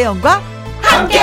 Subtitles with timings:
[0.00, 0.42] 김혜영과
[0.80, 1.18] 함께.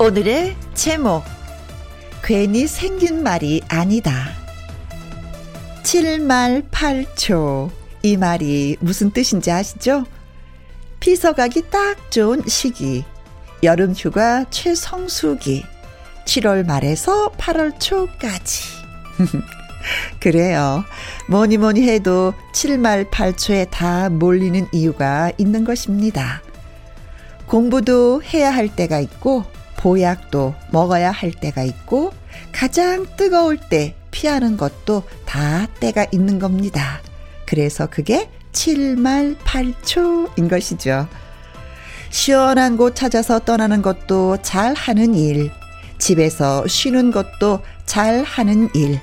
[0.00, 1.22] 오늘의 제목
[2.24, 4.12] 괜히 생긴 말이 아니다.
[5.84, 7.70] 7말 8초
[8.02, 10.04] 이 말이 무슨 뜻인지 아시죠?
[10.98, 13.04] 피서 가기 딱 좋은 시기
[13.62, 15.77] 여름 휴가 최성수기
[16.28, 18.62] 7월 말에서 8월 초까지
[20.20, 20.84] 그래요.
[21.28, 26.42] 뭐니 뭐니 해도 7말 8초에 다 몰리는 이유가 있는 것입니다.
[27.46, 29.44] 공부도 해야 할 때가 있고
[29.78, 32.12] 보약도 먹어야 할 때가 있고
[32.52, 37.00] 가장 뜨거울 때 피하는 것도 다 때가 있는 겁니다.
[37.46, 41.08] 그래서 그게 7말 8초인 것이죠.
[42.10, 45.50] 시원한 곳 찾아서 떠나는 것도 잘 하는 일.
[45.98, 49.00] 집에서 쉬는 것도 잘 하는 일.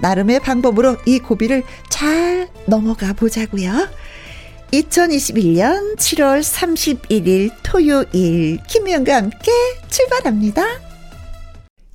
[0.00, 3.88] 나름의 방법으로 이 고비를 잘 넘어가 보자고요.
[4.72, 9.52] 2021년 7월 31일 토요일 김희영과 함께
[9.88, 10.85] 출발합니다.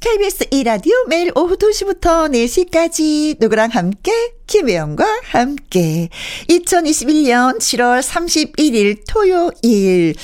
[0.01, 4.11] KBS 2라디오 매일 오후 2시부터 4시까지 누구랑 함께
[4.47, 6.09] 김혜영과 함께
[6.49, 10.15] 2021년 7월 31일 토요일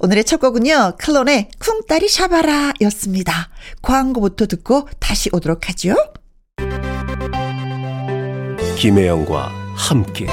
[0.00, 3.48] 오늘의 첫 곡은요 클론의 쿵따리 샤바라 였습니다.
[3.80, 5.94] 광고부터 듣고 다시 오도록 하죠.
[8.76, 10.26] 김혜영과 함께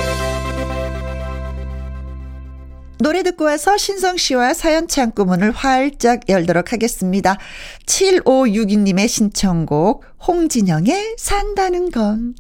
[3.01, 7.37] 노래 듣고 와서 신성 씨와 사연 창구 문을 활짝 열도록 하겠습니다.
[7.85, 12.35] 7562님의 신청곡 홍진영의 산다는 건.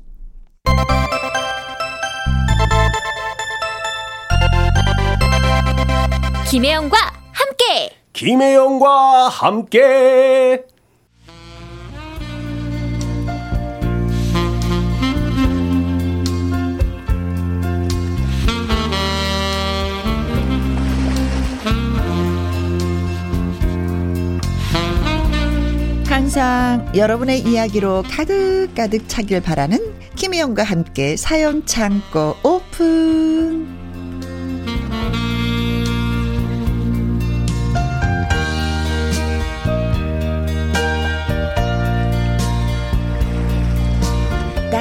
[6.49, 6.97] 김혜영과
[7.31, 7.95] 함께.
[8.11, 10.65] 김혜영과 함께
[26.29, 29.79] 항상 여러분의 이야기로 가득가득 차길 바라는
[30.15, 33.78] 김혜영과 함께 사연 창고 오픈.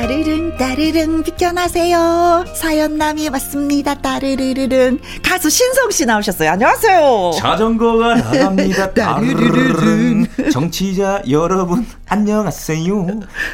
[0.09, 2.47] 따르릉 따르릉 비켜나세요.
[2.55, 3.95] 사연남이 왔습니다.
[3.95, 6.49] 따르르르릉 가수 신성 씨 나오셨어요.
[6.51, 7.33] 안녕하세요.
[7.39, 8.95] 자전거가 나갑니다.
[8.97, 13.07] 따르르르릉 정치자 여러분 안녕하세요.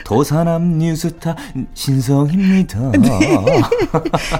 [0.04, 1.34] 도사남 뉴스타
[1.74, 2.92] 신성입니다.
[3.02, 3.60] 네.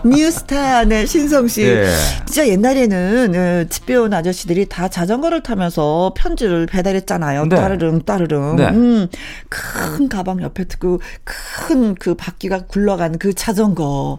[0.04, 1.64] 뉴스타 네 신성 씨.
[1.64, 1.86] 네.
[2.26, 7.46] 진짜 옛날에는 네, 집 배운 아저씨들이 다 자전거를 타면서 편지를 배달했잖아요.
[7.46, 7.56] 네.
[7.56, 8.54] 따르릉 따르릉.
[8.54, 8.68] 네.
[8.68, 9.08] 음,
[9.48, 14.18] 큰 가방 옆에 두고 큰그 바퀴가 굴러가는 그 자전거.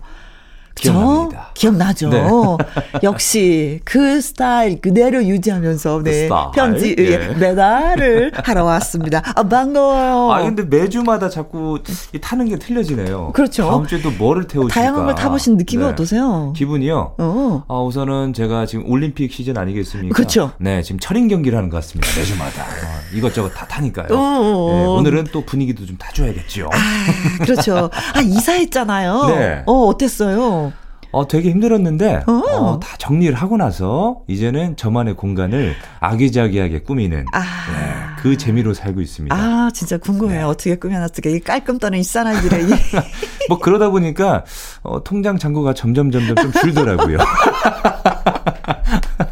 [0.73, 1.51] 기억납니다.
[1.53, 2.09] 기억나죠.
[2.09, 2.27] 네.
[3.03, 7.29] 역시 그 스타일 그대로 유지하면서 네 그 편지 예.
[7.39, 9.21] 배달을 하러 왔습니다.
[9.35, 10.33] 아 반가워요.
[10.33, 11.79] 아 근데 매주마다 자꾸
[12.19, 13.31] 타는 게 틀려지네요.
[13.33, 13.69] 그렇죠.
[13.69, 14.73] 다음 주에 또 뭐를 태우실까?
[14.73, 15.89] 다양한 걸 타보신 느낌이 네.
[15.91, 16.51] 어떠세요?
[16.57, 17.13] 기분이요.
[17.19, 17.63] 어.
[17.69, 20.13] 아 우선은 제가 지금 올림픽 시즌 아니겠습니까?
[20.13, 20.51] 그렇죠.
[20.57, 22.09] 네 지금 철인 경기를 하는 것 같습니다.
[22.19, 24.07] 매주마다 어, 이것저것 다 타니까요.
[24.11, 26.69] 어, 어, 네, 오늘은 또 분위기도 좀 타줘야겠죠.
[26.71, 27.89] 아 그렇죠.
[28.13, 29.25] 아 이사했잖아요.
[29.27, 29.63] 네.
[29.65, 30.73] 어 어땠어요?
[31.15, 32.31] 어, 되게 힘들었는데, 어.
[32.31, 37.39] 어, 다 정리를 하고 나서, 이제는 저만의 공간을 아기자기하게 꾸미는, 아.
[37.39, 39.33] 네, 그 재미로 살고 있습니다.
[39.33, 40.39] 아, 진짜 궁금해요.
[40.39, 40.43] 네.
[40.43, 41.29] 어떻게 꾸며놨을까?
[41.29, 42.67] 이 깔끔 떠는 이 싸나기를.
[43.47, 44.43] 뭐, 그러다 보니까,
[44.83, 47.17] 어, 통장 잔고가 점점, 점점 좀 줄더라고요.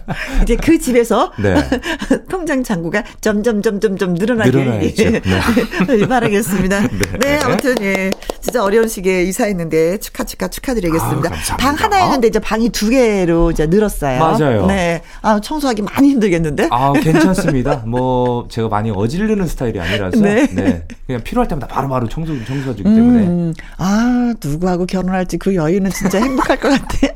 [0.44, 1.56] 이제 그 집에서 네.
[2.30, 5.10] 통장 잔고가 점점 점점 점 늘어나게 늘어나야죠.
[5.88, 6.08] 네.
[6.08, 6.82] 바라겠습니다.
[6.82, 7.20] 네.
[7.20, 7.40] 네.
[7.44, 8.12] 아무튼 예.
[8.42, 11.30] 진짜 어려운 시기에 이사했는데 축하 축하 축하드리겠습니다.
[11.30, 14.20] 아, 방 하나였는데 이제 방이 두 개로 이제 늘었어요.
[14.20, 14.66] 맞아요.
[14.68, 15.02] 네.
[15.22, 16.68] 아, 청소하기 많이 힘들겠는데?
[16.72, 17.84] 아, 괜찮습니다.
[17.88, 20.48] 뭐 제가 많이 어지르는 스타일이 아니라서 네.
[20.48, 20.86] 네.
[21.08, 23.28] 그냥 필요할 때마다 바로바로 바로 청소 청소해 주기 때문에.
[23.28, 27.08] 음, 아, 누구하고 결혼할지 그 여유는 진짜 행복할 것 같아.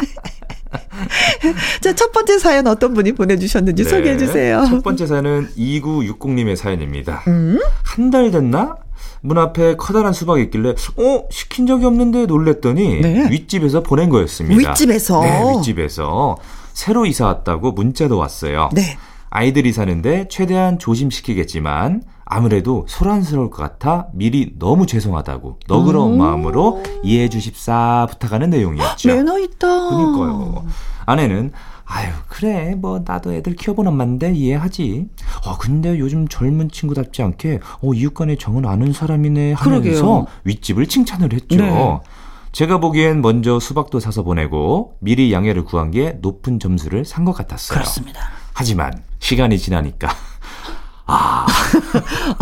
[1.82, 3.90] 자, 첫 번째 사연 어떤 분이 보내주셨는지 네.
[3.90, 4.66] 소개해 주세요.
[4.70, 7.24] 첫 번째 사연은 2960님의 사연입니다.
[7.28, 7.60] 음?
[7.84, 8.76] 한달 됐나?
[9.22, 13.30] 문 앞에 커다란 수박이 있길래 어 시킨 적이 없는데 놀랬더니 네.
[13.30, 14.72] 윗집에서 보낸 거였습니다.
[14.72, 16.38] 윗집에서 네, 윗집에서
[16.74, 18.70] 새로 이사 왔다고 문자도 왔어요.
[18.74, 18.98] 네.
[19.30, 26.18] 아이들이 사는데 최대한 조심시키겠지만 아무래도 소란스러울 것 같아 미리 너무 죄송하다고 너그러운 오.
[26.18, 29.08] 마음으로 이해해 주십사 부탁하는 내용이었죠.
[29.10, 29.90] 매너 있다.
[29.90, 30.66] 그니까요.
[31.06, 31.52] 아내는
[31.86, 35.08] 아유 그래 뭐 나도 애들 키워본 엄마인데 이해하지.
[35.46, 40.26] 어 근데 요즘 젊은 친구답지 않게 어 이웃간의 정은 아는 사람이네 하면서 그러게요.
[40.44, 41.56] 윗집을 칭찬을 했죠.
[41.56, 42.00] 네.
[42.52, 47.78] 제가 보기엔 먼저 수박도 사서 보내고 미리 양해를 구한 게 높은 점수를 산 것 같았어요.
[47.80, 48.20] 그렇습니다.
[48.54, 50.10] 하지만 시간이 지나니까
[51.08, 51.46] 아,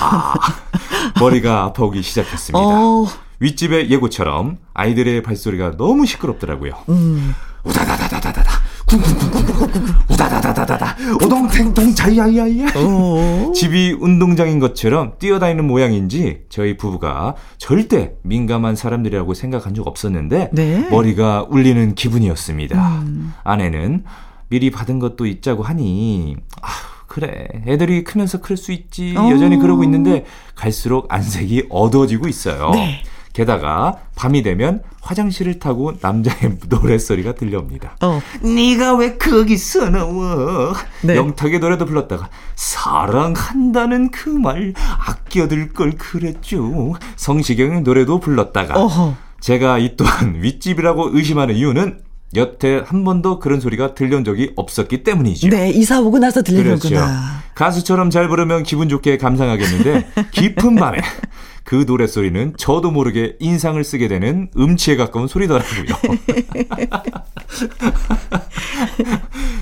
[0.00, 0.34] 아
[1.18, 2.58] 머리가 아파오기 시작했습니다.
[2.58, 3.06] 어...
[3.40, 6.74] 윗집의 예고처럼 아이들의 발소리가 너무 시끄럽더라고요.
[6.88, 7.34] 음.
[7.64, 8.42] 우다다다다다다
[8.86, 12.68] 쿵쿵쿵쿵쿵쿵 우다다다다다다 오동탱동 자이야이야이야
[13.54, 20.88] 집이 운동장인 것처럼 뛰어다니는 모양인지 저희 부부가 절대 민감한 사람들이라고 생각한 적 없었는데 네?
[20.90, 23.00] 머리가 울리는 기분이었습니다.
[23.00, 23.32] 음.
[23.44, 24.04] 아내는
[24.48, 26.68] 미리 받은 것도 있자고 하니 아
[27.14, 30.24] 그래 애들이 크면서 클 수 있지 여전히 그러고 있는데
[30.56, 32.70] 갈수록 안색이 어두워지고 있어요.
[32.74, 33.04] 네.
[33.32, 37.96] 게다가 밤이 되면 화장실을 타고 남자의 노랫소리가 들려옵니다.
[38.02, 38.20] 어.
[38.42, 40.74] 네가 왜 거기 서 나와?
[41.02, 41.14] 네.
[41.14, 44.74] 영탁의 노래도 불렀다가 사랑한다는 그 말
[45.06, 46.94] 아껴둘 걸 그랬죠.
[47.14, 49.14] 성시경의 노래도 불렀다가 어허.
[49.40, 52.00] 제가 이 또한 윗집이라고 의심하는 이유는
[52.36, 55.48] 여태 한 번도 그런 소리가 들려온 적이 없었기 때문이죠.
[55.48, 56.80] 네, 이사 오고 나서 들리는구나.
[56.80, 57.14] 그렇죠.
[57.54, 60.98] 가수처럼 잘 부르면 기분 좋게 감상하겠는데 깊은 밤에
[61.64, 65.84] 그 노래소리는 저도 모르게 인상을 쓰게 되는 음치에 가까운 소리더라고요.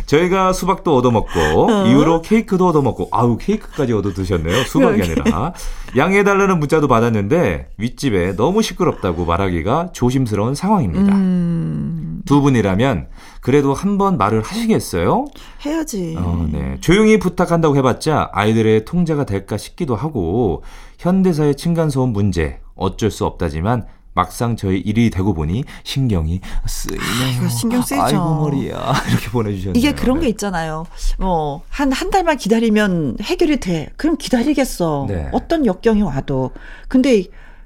[0.07, 1.87] 저희가 수박도 얻어먹고 어?
[1.87, 4.65] 이후로 케이크도 얻어먹고 아우 케이크까지 얻어 드셨네요.
[4.65, 5.53] 수박이 아니라
[5.97, 11.15] 양해달라는 문자도 받았는데 윗집에 너무 시끄럽다고 말하기가 조심스러운 상황입니다.
[11.15, 12.23] 음...
[12.27, 13.09] 두 분이라면
[13.41, 15.27] 그래도 한 번 말을 하시겠어요?
[15.67, 16.15] 해야지.
[16.19, 16.79] 어, 네.
[16.81, 20.63] 조용히 부탁한다고 해봤자 아이들의 통제가 될까 싶기도 하고
[21.03, 27.45] 현대사의 층간소음 문제 어쩔 수 없다지만 막상 저희 일이 되고 보니 신경이 쓰이네요.
[27.45, 28.03] 아, 신경 쓰이죠.
[28.03, 29.79] 아이고 머리야 이렇게 보내주셨네요.
[29.79, 30.85] 이게 그런 게 있잖아요.
[31.19, 33.89] 뭐한한 달만 기다리면 해결이 돼.
[33.97, 35.07] 그럼 기다리겠어.
[35.09, 35.29] 네.
[35.33, 36.53] 어떤 역경이 와도.
[36.89, 37.25] 근데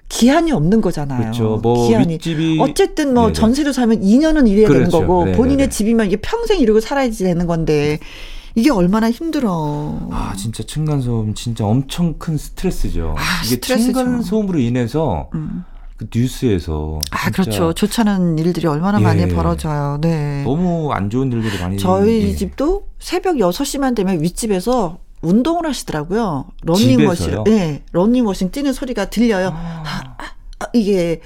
[0.09, 1.21] 기한이 없는 거잖아요.
[1.21, 1.59] 그렇죠.
[1.61, 2.59] 뭐 기한이 윗집이...
[2.61, 3.33] 어쨌든 뭐 네네.
[3.35, 4.91] 전세로 살면 2년은 일해야 그렇죠.
[4.91, 5.37] 되는 거고 네네네.
[5.37, 7.99] 본인의 집이면 이게 평생 이러고 살아야지 되는 건데
[8.57, 10.01] 이게 얼마나 힘들어.
[10.11, 13.15] 아, 진짜 층간소음 진짜 엄청 큰 스트레스죠.
[13.19, 13.93] 아, 이게 스트레스죠.
[13.93, 15.65] 층간소음으로 인해서 음.
[15.99, 19.03] 그 뉴스에서 아 그렇죠 좋지 않은 일들이 얼마나 예.
[19.03, 19.99] 많이 벌어져요.
[20.01, 20.43] 네.
[20.45, 21.77] 너무 안 좋은 일들이 많이.
[21.79, 22.35] 저희 예.
[22.35, 26.47] 집도 새벽 6시만 되면 윗집에서 운동을 하시더라고요.
[26.63, 29.49] 러닝머신, 네, 러닝머신 뛰는 소리가 들려요.
[29.49, 29.83] 아.
[29.85, 30.25] 아,
[30.61, 31.21] 아, 이게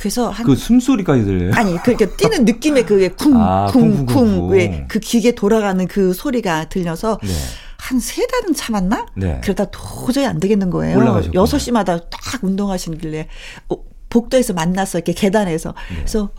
[0.00, 1.52] 그래서 한 그 숨소리까지 들려요.
[1.54, 7.28] 아니 그러니까 뛰는 느낌의 그게 쿵쿵쿵 아, 왜그 기계 돌아가는 그 소리가 들려서 네.
[7.76, 9.06] 한세 달은 참았나?
[9.14, 9.40] 네.
[9.42, 10.96] 그러다 도저히 안 되겠는 거예요.
[10.96, 11.42] 올라가셨구나.
[11.44, 13.28] 6시마다 딱 운동하시길래
[13.68, 13.76] 어,
[14.08, 15.96] 복도에서 만났어 이렇게 계단에서 네.
[15.96, 16.30] 그래서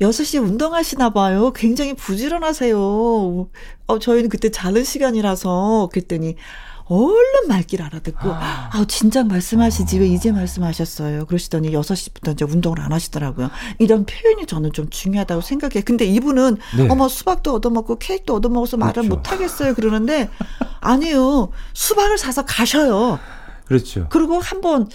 [0.00, 1.52] 6시에 운동하시나 봐요.
[1.52, 2.78] 굉장히 부지런하세요.
[3.86, 6.36] 어, 저희는 그때 자는 시간이라서 그랬더니
[6.90, 11.26] 얼른 말귀를 알아듣고 아, 아 진작 말씀하시지 왜 이제 말씀하셨어요.
[11.26, 13.48] 그러시더니 6시부터 이제 운동을 안 하시더라고요.
[13.78, 15.82] 이런 표현이 저는 좀 중요하다고 생각해요.
[15.84, 16.88] 근데 이분은 네.
[16.90, 19.08] 어머 수박도 얻어먹고 케이크도 얻어먹어서 말을 그렇죠.
[19.08, 19.74] 못 하겠어요.
[19.74, 20.28] 그러는데
[20.80, 21.50] 아니요.
[21.74, 23.20] 수박을 사서 가셔요.
[23.66, 24.08] 그렇죠.
[24.10, 24.88] 그리고 한번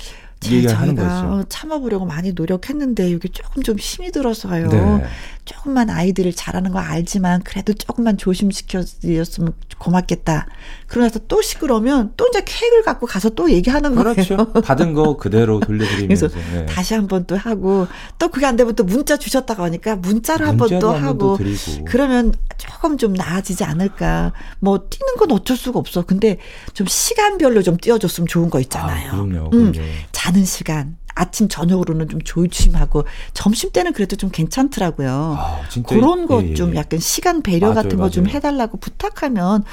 [0.43, 1.45] 얘기하는 거죠.
[1.47, 4.67] 참아보려고 많이 노력했는데 이게 조금 좀 힘이 들어서요.
[4.67, 5.05] 네.
[5.45, 10.47] 조금만 아이들을 잘하는 거 알지만 그래도 조금만 조심시켜 드렸으면 고맙겠다.
[10.87, 14.13] 그러나서 또 시끄러우면 또 이제 케이크를 갖고 가서 또 얘기하는 거예요.
[14.13, 14.51] 그렇죠.
[14.61, 16.29] 받은 거 그대로 돌려드리면서.
[16.29, 16.65] 그래서 네.
[16.65, 17.87] 다시 한번 또 하고
[18.17, 21.37] 또 그게 안 되면 또 문자 주셨다고 하니까 문자를 한번 또 하고
[21.85, 24.33] 그러면 조금 좀 나아지지 않을까.
[24.59, 26.01] 뭐 뛰는 건 어쩔 수가 없어.
[26.01, 26.39] 근데
[26.73, 29.09] 좀 시간별로 좀 뛰어줬으면 좋은 거 있잖아요.
[29.09, 29.49] 아, 그럼요.
[29.51, 29.55] 그럼요.
[29.55, 29.73] 음,
[30.11, 30.97] 자는 시간.
[31.15, 35.35] 아침 저녁으로는 좀 조심하고 점심 때는 그래도 좀 괜찮더라고요.
[35.39, 36.75] 아, 그런 거좀 예, 예.
[36.75, 39.63] 약간 시간 배려 맞아요, 같은 거 좀 해달라고 부탁하면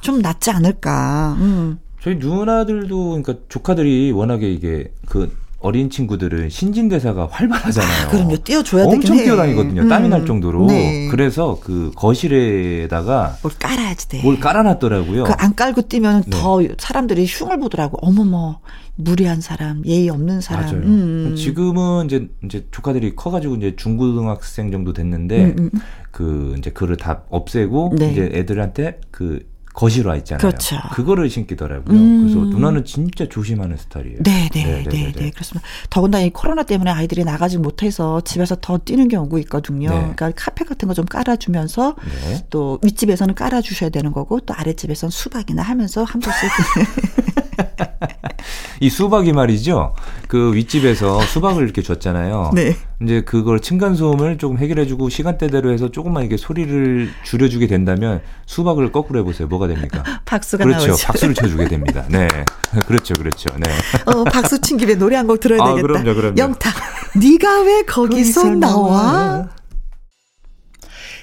[0.00, 1.36] 좀 낫지 않을까.
[1.38, 1.78] 음.
[2.00, 8.06] 저희 누나들도 그러니까 조카들이 워낙에 이게 그 어린 친구들은 신진대사가 활발하잖아요.
[8.06, 8.36] 아, 그럼요.
[8.38, 9.24] 뛰어줘야 되긴 엄청 해.
[9.24, 9.82] 뛰어다니거든요.
[9.82, 9.88] 음.
[9.88, 10.66] 땀이 날 정도로.
[10.66, 11.08] 네.
[11.10, 14.22] 그래서 그 거실에다가 뭘 깔아야지 돼.
[14.22, 15.24] 뭘 깔아놨더라고요.
[15.24, 16.30] 그 안 깔고 뛰면 네.
[16.30, 17.98] 더 사람들이 흉을 보더라고.
[18.02, 18.60] 어머머
[18.96, 20.64] 무리한 사람, 예의 없는 사람.
[20.66, 20.78] 맞아요.
[20.78, 21.26] 음.
[21.30, 21.36] 음.
[21.36, 25.80] 지금은 이제 이제 조카들이 커가지고 이제 중고등학생 정도 됐는데 음, 음.
[26.10, 28.12] 그 이제 그를 다 없애고 네.
[28.12, 29.40] 이제 애들한테 그
[29.76, 30.40] 거실화 있잖아요.
[30.40, 30.76] 그렇죠.
[30.92, 31.96] 그거를 신기더라고요.
[31.96, 32.22] 음.
[32.22, 34.18] 그래서 누나는 진짜 조심하는 스타일이에요.
[34.24, 35.64] 네, 네, 네, 네, 그렇습니다.
[35.90, 39.90] 더군다나 이 코로나 때문에 아이들이 나가지 못해서 집에서 더 뛰는 경우가 있거든요.
[39.90, 39.96] 네.
[40.00, 42.46] 그러니까 카페 같은 거 좀 깔아주면서 네.
[42.48, 46.50] 또 윗집에서는 깔아주셔야 되는 거고 또 아랫집에서는 수박이나 하면서 한 번씩
[48.80, 49.94] 이 수박이 말이죠.
[50.28, 52.52] 그 윗집에서 수박을 이렇게 줬잖아요.
[52.54, 52.74] 네.
[53.02, 59.20] 이제 그걸 층간 소음을 조금 해결해주고 시간대대로 해서 조금만 이게 소리를 줄여주게 된다면 수박을 거꾸로
[59.20, 59.48] 해보세요.
[59.48, 60.02] 뭐가 됩니까?
[60.24, 60.86] 박수가 그렇죠.
[60.88, 61.06] 나오죠.
[61.06, 62.04] 박수를 쳐주게 됩니다.
[62.08, 62.26] 네.
[62.86, 63.12] 그렇죠.
[63.14, 63.50] 그렇죠.
[63.58, 63.70] 네.
[64.06, 65.86] 어, 박수 친 김에 노래 한 곡 들어야 아, 되겠다.
[65.86, 66.34] 그럼요, 그럼요.
[66.38, 66.72] 영탁,
[67.16, 69.48] 네가 왜 거기서 나와?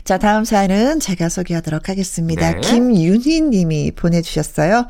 [0.04, 2.52] 자, 다음 사연은 제가 소개하도록 하겠습니다.
[2.56, 2.60] 네.
[2.60, 4.86] 김윤희 님이 보내주셨어요.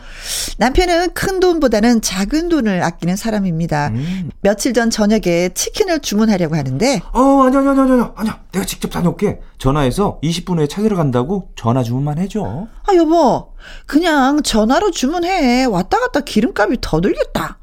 [0.57, 3.89] 남편은 큰 돈보다는 작은 돈을 아끼는 사람입니다.
[3.89, 4.31] 음.
[4.41, 6.99] 며칠 전 저녁에 치킨을 주문하려고 하는데.
[7.13, 8.41] 어, 아니야, 아니야, 아니야, 아니야.
[8.51, 9.39] 내가 직접 다녀올게.
[9.59, 12.67] 전화해서 20분 후에 찾으러 간다고 전화 주문만 해줘.
[12.87, 13.53] 아, 여보.
[13.85, 15.65] 그냥 전화로 주문해.
[15.65, 17.59] 왔다 갔다 기름값이 더 들겠다.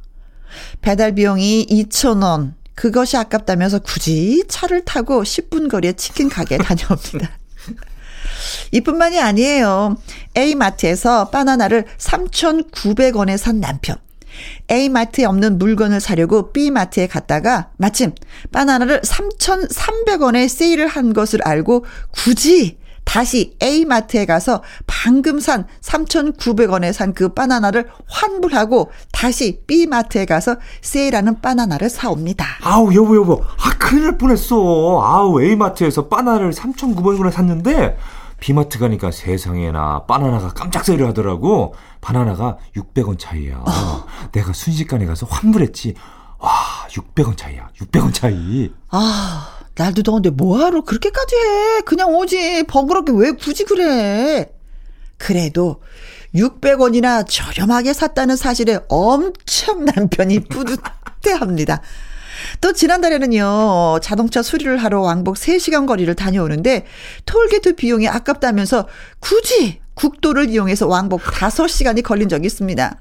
[0.82, 2.52] 배달 비용이 2,000원.
[2.76, 7.39] 그것이 아깝다면서 굳이 차를 타고 10분 거리에 치킨 가게에 다녀옵니다.
[8.72, 9.96] 이뿐만이 아니에요.
[10.36, 13.96] A마트에서 바나나를 3,900원에 산 남편.
[14.70, 18.12] A마트에 없는 물건을 사려고 B마트에 갔다가 마침
[18.52, 27.30] 바나나를 3,300원에 세일을 한 것을 알고 굳이 다시 A마트에 가서 방금 산 3,900원에 산 그
[27.30, 32.46] 바나나를 환불하고 다시 B마트에 가서 세일하는 바나나를 사옵니다.
[32.62, 33.42] 아우, 여보, 여보.
[33.42, 35.02] 아, 큰일 날 뻔했어.
[35.02, 37.96] 아우, A마트에서 바나나를 3,900원에 샀는데
[38.40, 41.74] 비마트 가니까 세상에나 바나나가 깜짝 세일을 하더라고.
[42.00, 43.58] 바나나가 600원 차이야.
[43.58, 44.06] 어.
[44.32, 45.94] 내가 순식간에 가서 환불했지.
[46.38, 46.50] 와,
[46.88, 47.68] 600원 차이야.
[47.78, 48.72] 600원 차이.
[48.88, 51.80] 아, 날도 더운데 뭐하러 그렇게까지 해.
[51.82, 52.64] 그냥 오지.
[52.64, 54.50] 번거롭게 왜 굳이 그래.
[55.18, 55.82] 그래도
[56.34, 61.82] 600원이나 저렴하게 샀다는 사실에 엄청 남편이 뿌듯해 합니다.
[62.60, 66.86] 또 지난달에는요, 자동차 수리를 하러 왕복 3시간 거리를 다녀오는데,
[67.26, 68.86] 톨게트 비용이 아깝다면서
[69.18, 73.00] 굳이 국도를 이용해서 왕복 5시간이 걸린 적이 있습니다.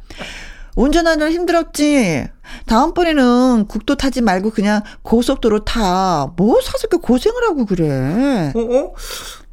[0.75, 2.27] 운전하느라 힘들었지.
[2.65, 6.31] 다음번에는 국도 타지 말고 그냥 고속도로 타.
[6.37, 8.51] 뭐 사서 그 고생을 하고 그래.
[8.55, 8.93] 어, 어?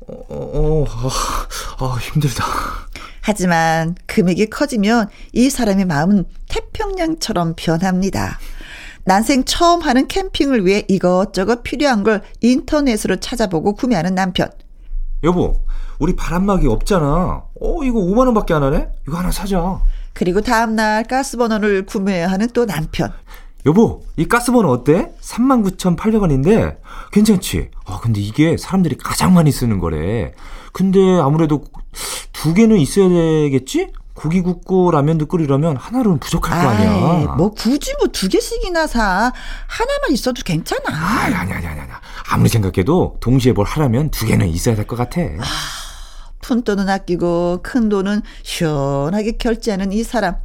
[0.08, 2.44] 어, 어, 아, 아, 힘들다.
[3.22, 8.38] 하지만 금액이 커지면 이 사람의 마음은 태평양처럼 변합니다.
[9.06, 14.50] 난생 처음 하는 캠핑을 위해 이것저것 필요한 걸 인터넷으로 찾아보고 구매하는 남편.
[15.22, 15.62] 여보,
[16.00, 17.06] 우리 바람막이 없잖아.
[17.60, 18.88] 어, 이거 5만 원밖에 안 하네?
[19.06, 19.80] 이거 하나 사자.
[20.12, 23.12] 그리고 다음 날 가스버너를 구매해야 하는 또 남편.
[23.64, 25.12] 여보, 이 가스버너 어때?
[25.20, 26.78] 39,800원인데
[27.12, 27.70] 괜찮지?
[27.84, 30.34] 아, 근데 이게 사람들이 가장 많이 쓰는 거래.
[30.72, 31.62] 근데 아무래도
[32.32, 33.92] 두 개는 있어야 되겠지?
[34.16, 37.34] 고기 굽고 라면도 끓이려면 하나로는 부족할 거 아니야.
[37.36, 39.32] 뭐 굳이 뭐 두 개씩이나 사.
[39.66, 40.82] 하나만 있어도 괜찮아.
[40.88, 41.80] 아니, 아니, 아니, 아니.
[42.30, 45.20] 아무리 생각해도 동시에 뭘 하려면 두 개는 있어야 될 것 같아.
[45.20, 45.44] 아,
[46.40, 50.36] 푼 돈은 아끼고 큰 돈은 시원하게 결제하는 이 사람.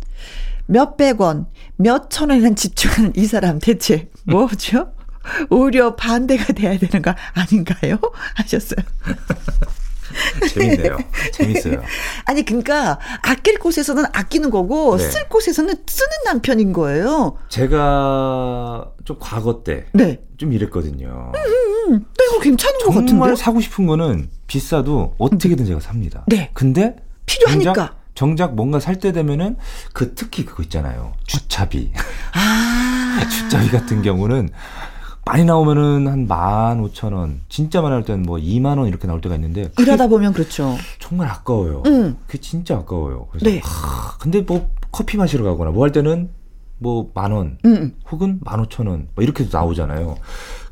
[0.68, 1.48] 몇백 원,
[1.78, 4.92] 몇천 원이나 집중하는 이 사람 대체 뭐죠?
[5.50, 7.98] 오히려 반대가 돼야 되는 거 아닌가요?
[8.36, 8.80] 하셨어요.
[10.54, 10.98] 재밌네요.
[11.34, 11.82] 재밌어요.
[12.26, 15.04] 아니 그러니까 아낄 곳에서는 아끼는 거고 네.
[15.10, 17.38] 쓸 곳에서는 쓰는 남편인 거예요.
[17.50, 20.20] 제가 좀 과거 때좀 네.
[20.40, 21.32] 이랬거든요.
[21.36, 22.00] 음, 음, 음.
[22.18, 23.10] 네, 이거 괜찮은 것 같은데.
[23.12, 26.24] 정말 사고 싶은 거는 비싸도 어떻게든 제가 삽니다.
[26.28, 26.50] 네.
[26.54, 27.74] 근데 필요하니까.
[27.74, 29.58] 정작, 정작 뭔가 살 때 되면은
[29.94, 31.14] 그 특히 그거 있잖아요.
[31.26, 31.92] 주차비.
[32.34, 33.20] 아.
[33.30, 34.50] 주차비 같은 경우는
[35.32, 39.22] 많이 나오면은 한 만 오천 원, 진짜 많이 나올 때는 뭐 이만 원 이렇게 나올
[39.22, 40.78] 때가 있는데 일하다 보면 그렇죠.
[41.00, 41.84] 정말 아까워요.
[41.86, 42.18] 음.
[42.28, 43.28] 그게 진짜 아까워요.
[43.32, 43.62] 그래서 네.
[43.64, 46.30] 하, 근데 뭐 커피 마시러 가거나 뭐 할 때는
[46.80, 47.96] 뭐 만 원, 음.
[48.12, 50.18] 혹은 만 오천 원, 뭐 이렇게도 나오잖아요.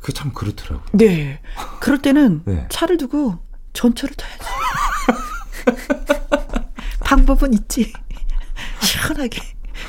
[0.00, 0.82] 그게 참 그렇더라고요.
[0.92, 1.40] 네.
[1.80, 2.66] 그럴 때는 네.
[2.68, 3.38] 차를 두고
[3.72, 4.44] 전철을 타야지.
[7.00, 7.92] 방법은 있지.
[8.82, 9.40] 시원하게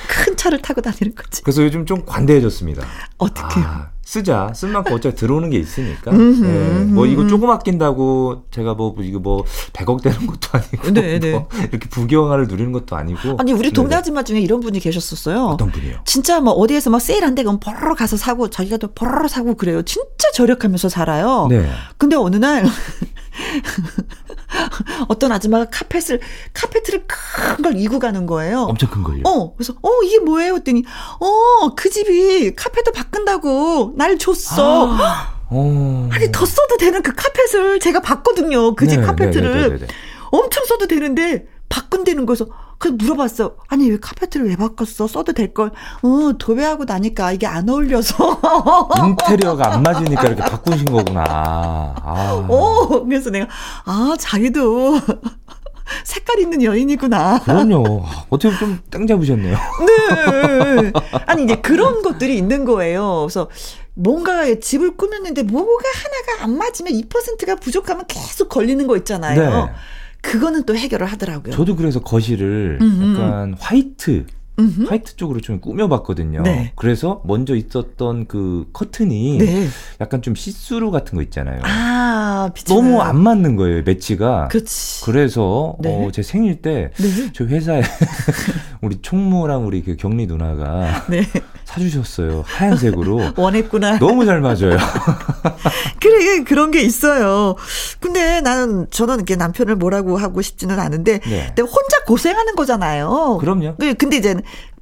[0.07, 1.41] 큰 차를 타고 다니는 거지.
[1.43, 2.83] 그래서 요즘 좀 관대해졌습니다.
[3.17, 3.65] 어떻게요?
[3.65, 4.51] 아, 쓰자.
[4.53, 6.11] 쓸 만큼 어차피 들어오는 게 있으니까.
[6.11, 6.83] 네.
[6.83, 11.31] 뭐 이거 조금 아낀다고 제가 뭐 이거 뭐 100억 되는 것도 아니고 네, 네.
[11.31, 13.37] 뭐 이렇게 부경화를 누리는 것도 아니고.
[13.39, 15.45] 아니 우리 동네 아줌마 중에 이런 분이 계셨었어요.
[15.45, 16.01] 어떤 분이요?
[16.03, 19.81] 진짜 뭐 어디에서 막 세일한데 그럼 보러 가서 사고 자기가 또 보러 사고 그래요.
[19.83, 21.47] 진짜 절약하면서 살아요.
[21.49, 21.65] 네.
[21.97, 22.65] 근데 어느 날
[25.07, 26.19] 어떤 아줌마가 카펫을
[26.53, 28.61] 카페트를 큰 걸 이고 가는 거예요.
[28.63, 29.21] 엄청 큰 걸요.
[29.25, 30.55] 어, 그래서 어 이게 뭐예요?
[30.55, 30.83] 했더니
[31.19, 34.91] 어 그 집이 카페트 바꾼다고 날 줬어.
[34.93, 35.41] 아.
[35.53, 36.09] 어.
[36.11, 38.73] 아니 더 써도 되는 그 카펫을 제가 봤거든요.
[38.75, 39.87] 그 집 카페트를
[40.31, 42.47] 엄청 써도 되는데 바꾼다는 거에서
[42.77, 43.55] 그래서 물어봤어.
[43.69, 45.07] 아니 왜 카페트를 왜 바꿨어?
[45.07, 45.71] 써도 될 걸.
[46.03, 48.15] 어 도배하고 나니까 이게 안 어울려서.
[49.07, 51.23] 인테리어가 안 맞으니까 이렇게 바꾸신 거구나.
[51.23, 52.45] 아.
[52.49, 53.47] 오 그래서 내가
[53.85, 54.99] 아 자기도
[56.03, 57.39] 색깔 있는 여인이구나.
[57.39, 58.03] 그럼요.
[58.29, 59.57] 어떻게 좀땡 잡으셨네요.
[59.87, 60.91] 네.
[61.25, 63.21] 아니 이제 그런 것들이 있는 거예요.
[63.21, 63.49] 그래서
[63.93, 69.65] 뭔가 집을 꾸몄는데 뭐가 하나가 안 맞으면 2%가 부족하면 계속 걸리는 거 있잖아요.
[69.65, 69.71] 네.
[70.21, 71.53] 그거는 또 해결을 하더라고요.
[71.53, 73.13] 저도 그래서 거실을 음흠.
[73.15, 74.25] 약간 화이트
[74.61, 74.83] 음흠.
[74.89, 76.43] 화이트 쪽으로 좀 꾸며봤거든요.
[76.43, 76.71] 네.
[76.75, 79.67] 그래서 먼저 있었던 그 커튼이 네.
[79.99, 81.61] 약간 좀 시스루 같은 거 있잖아요.
[81.63, 84.47] 아, 너무 안 맞는 거예요, 매치가.
[84.49, 85.03] 그치.
[85.05, 86.05] 그래서 네.
[86.05, 87.55] 어, 제 생일 때저 네.
[87.55, 87.81] 회사에
[88.81, 91.25] 우리 총무랑 우리 그 경리 누나가 네.
[91.71, 92.43] 사주셨어요.
[92.45, 93.33] 하얀색으로.
[93.37, 93.99] 원했구나.
[93.99, 94.77] 너무 잘 맞아요.
[96.01, 97.55] 그래, 그런 게 있어요.
[97.99, 101.53] 근데 나는, 저는 이렇게 남편을 뭐라고 하고 싶지는 않은데, 네.
[101.57, 103.37] 혼자 고생하는 거잖아요.
[103.39, 103.75] 그럼요.
[103.77, 104.35] 네, 근데 이제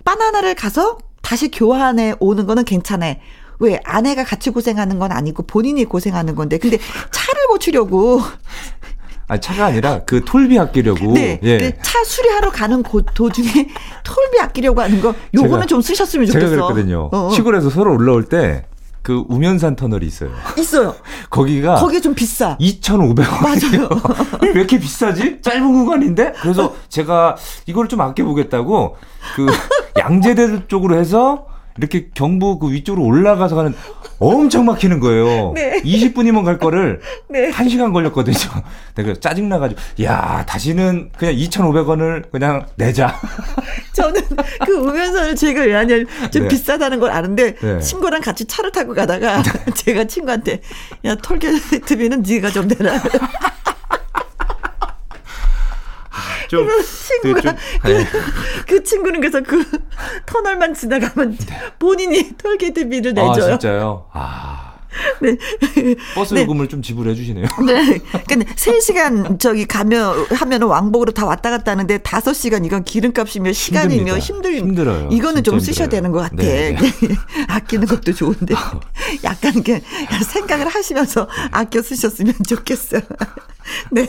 [0.09, 3.15] 바나나를 가서 다시 교환해 오는 거는 괜찮아.
[3.59, 8.21] 왜 아내가 같이 고생하는 건 아니고 본인이 고생하는 건데 근데 차를 고치려고
[9.27, 11.13] 아 차가 아니라 그 톨비 아끼려고.
[11.13, 11.39] 네.
[11.43, 11.77] 예.
[11.83, 13.47] 차 수리하러 가는 고, 도중에
[14.03, 16.49] 톨비 아끼려고 하는 거 요거는 제가, 좀 쓰셨으면 좋겠어.
[16.49, 17.09] 제가 그랬거든요.
[17.11, 17.29] 어어.
[17.29, 18.65] 시골에서 서로 올라올 때
[19.09, 20.29] 그 우면산 터널이 있어요.
[20.55, 20.93] 있어요.
[21.31, 22.55] 거기가 거기 좀 비싸.
[22.59, 23.41] 2,500원.
[23.41, 23.89] 맞아요.
[24.43, 25.41] 왜 이렇게 비싸지?
[25.41, 26.33] 짧은 구간인데?
[26.39, 27.35] 그래서 제가
[27.65, 28.97] 이걸 좀 아껴 보겠다고
[29.35, 29.47] 그
[29.97, 31.47] 양재대 쪽으로 해서
[31.79, 33.73] 이렇게 경부 그 위쪽으로 올라가서 가는
[34.19, 35.53] 엄청 막히는 거예요.
[35.55, 35.81] 네.
[35.81, 36.99] 20분이면 갈 거를
[37.29, 37.51] 네.
[37.51, 38.35] 1시간 걸렸거든요.
[38.95, 43.15] 내가 짜증나가지고, 야, 다시는 그냥 2,500원을 그냥 내자.
[43.93, 44.21] 저는
[44.65, 46.47] 그 우면선을 제가 왜 하냐면 좀 네.
[46.49, 47.79] 비싸다는 걸 아는데 네.
[47.79, 49.41] 친구랑 같이 차를 타고 가다가
[49.75, 50.61] 제가 친구한테
[51.05, 53.01] 야, 톨게이트비는 네가 좀 내라.
[56.50, 56.68] 좀,
[57.22, 58.06] 친구가 좀, 그,
[58.68, 59.63] 그, 친구는 그래서 그
[60.25, 61.56] 터널만 지나가면 네.
[61.77, 63.46] 본인이 톨게이트 비를 아, 내줘요.
[63.46, 64.06] 아, 진짜요?
[64.12, 64.68] 아.
[65.22, 65.38] 네.
[66.15, 66.41] 버스 네.
[66.43, 67.46] 요금을 좀 지불해 주시네요.
[67.65, 68.00] 네.
[68.27, 74.55] 근데 3시간 저기 가면 하면은 왕복으로 다 왔다 갔다 하는데 5시간 이건 기름값이며 시간이며 힘들
[74.55, 75.10] 힘들어요.
[75.12, 75.89] 이거는 좀 쓰셔야 힘들어요.
[75.89, 76.36] 되는 것 같아.
[76.36, 77.15] 네, 네.
[77.48, 78.55] 아끼는 것도 좋은데
[79.24, 79.81] 약간 이렇게
[80.31, 83.01] 생각을 하시면서 아껴 쓰셨으면 좋겠어요.
[83.92, 84.05] 네.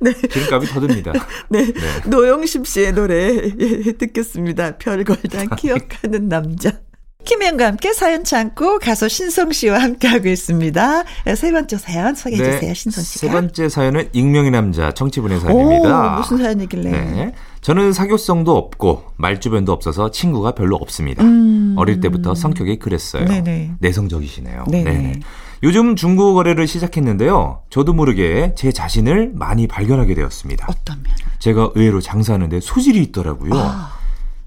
[0.00, 0.12] 네.
[0.12, 1.12] 기름값이 더 듭니다.
[1.48, 1.66] 네.
[1.66, 1.72] 네.
[2.06, 3.50] 노영심 씨의 노래
[3.98, 4.78] 듣겠습니다.
[4.78, 6.72] 별걸 다 기억하는 남자.
[7.24, 11.04] 김혜영과 함께 사연 참고 가수 신성 씨와 함께하고 있습니다.
[11.36, 13.26] 세 번째 사연 소개해 네, 주세요, 신성 씨가.
[13.26, 16.14] 세 번째 사연은 익명의 남자 청취분의 사연입니다.
[16.14, 16.90] 오, 무슨 사연이길래?
[16.90, 17.32] 네.
[17.60, 21.24] 저는 사교성도 없고 말주변도 없어서 친구가 별로 없습니다.
[21.24, 21.74] 음.
[21.76, 23.26] 어릴 때부터 성격이 그랬어요.
[23.26, 23.72] 네네.
[23.80, 24.64] 내성적이시네요.
[24.70, 24.90] 네네.
[24.90, 25.20] 네네.
[25.64, 27.62] 요즘 중고 거래를 시작했는데요.
[27.68, 30.66] 저도 모르게 제 자신을 많이 발견하게 되었습니다.
[30.70, 31.12] 어떤 면?
[31.40, 33.52] 제가 의외로 장사하는데 소질이 있더라고요.
[33.54, 33.92] 아.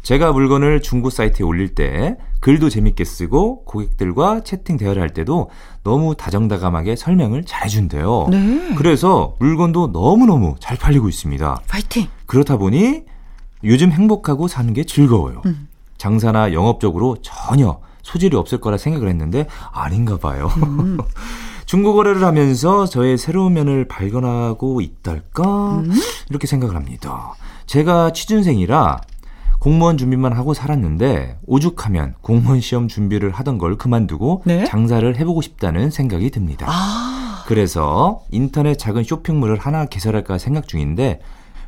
[0.04, 5.50] 제가 물건을 중고 사이트에 올릴 때 글도 재밌게 쓰고 고객들과 채팅 대화를 할 때도
[5.84, 8.28] 너무 다정다감하게 설명을 잘해준대요.
[8.32, 8.76] 네.
[8.76, 11.62] 그래서 물건도 너무너무 잘 팔리고 있습니다.
[11.68, 12.08] 파이팅!
[12.26, 13.04] 그렇다 보니
[13.64, 15.44] 요즘 행복하고 사는 게 즐거워요.
[15.46, 15.68] 음.
[15.98, 20.50] 장사나 영업적으로 전혀 소질이 없을 거라 생각을 했는데 아닌가 봐요.
[20.58, 20.98] 음.
[21.68, 25.78] 중고 거래를 하면서 저의 새로운 면을 발견하고 있달까?
[25.78, 25.92] 음.
[26.30, 27.36] 이렇게 생각을 합니다.
[27.68, 29.00] 제가 취준생이라
[29.62, 34.66] 공무원 준비만 하고 살았는데 오죽하면 공무원 시험 준비를 하던 걸 그만두고 네?
[34.66, 36.66] 장사를 해보고 싶다는 생각이 듭니다.
[36.68, 37.44] 아.
[37.46, 41.20] 그래서 인터넷 작은 쇼핑몰을 하나 개설할까 생각 중인데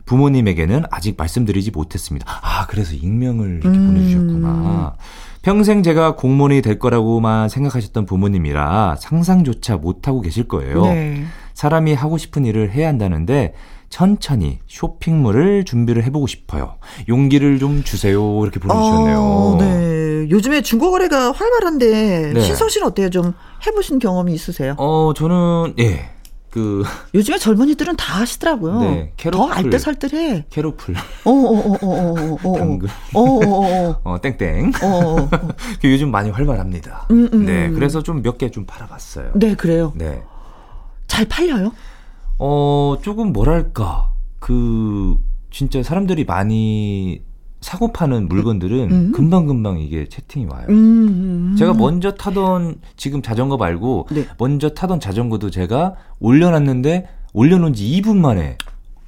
[0.06, 2.26] 부모님에게는 아직 말씀드리지 못했습니다.
[2.28, 3.94] 아, 그래서 익명을 이렇게 음.
[3.94, 4.96] 보내주셨구나.
[5.44, 10.86] 평생 제가 공무원이 될 거라고만 생각하셨던 부모님이라 상상조차 못하고 계실 거예요.
[10.86, 11.26] 네.
[11.54, 13.54] 사람이 하고 싶은 일을 해야 한다는데
[13.94, 16.78] 천천히 쇼핑몰을 준비를 해보고 싶어요.
[17.08, 18.42] 용기를 좀 주세요.
[18.42, 19.20] 이렇게 보내주셨네요.
[19.20, 20.28] 어, 네.
[20.32, 22.40] 요즘에 중고 거래가 활발한데 네.
[22.42, 23.12] 신성 씨는 어때요?
[23.12, 23.36] 좀
[23.68, 24.74] 해보신 경험이 있으세요?
[24.80, 26.10] 어, 저는 예.
[26.50, 26.82] 그
[27.14, 28.80] 요즘에 젊은이들은 다 하시더라고요.
[28.80, 29.48] 네, 캐로플.
[29.48, 30.46] 더 알뜰살뜰해.
[30.50, 30.96] 캐로플.
[31.26, 32.58] 어, 어, 어, 어, 어, 어.
[32.58, 32.90] 당근.
[33.14, 34.02] 어, 어, 어, 어.
[34.16, 34.72] 어 땡땡.
[34.82, 35.30] 어, 어, 어.
[35.86, 37.10] 요즘 많이 활발합니다.
[37.12, 39.34] 음, 음, 네, 그래서 좀 몇 개좀 팔아봤어요.
[39.36, 39.94] 네, 그래요.
[39.96, 40.24] 네.
[41.06, 41.74] 잘 팔려요?
[42.40, 44.12] 어, 조금 뭐랄까.
[44.40, 45.18] 그,
[45.52, 47.22] 진짜 사람들이 많이
[47.64, 49.12] 사고 파는 물건들은 음.
[49.14, 50.66] 금방금방 이게 채팅이 와요.
[50.70, 51.56] 음, 음.
[51.58, 54.28] 제가 먼저 타던 지금 자전거 말고 네.
[54.38, 58.58] 먼저 타던 자전거도 제가 올려놨는데 올려놓은 지 2분 만에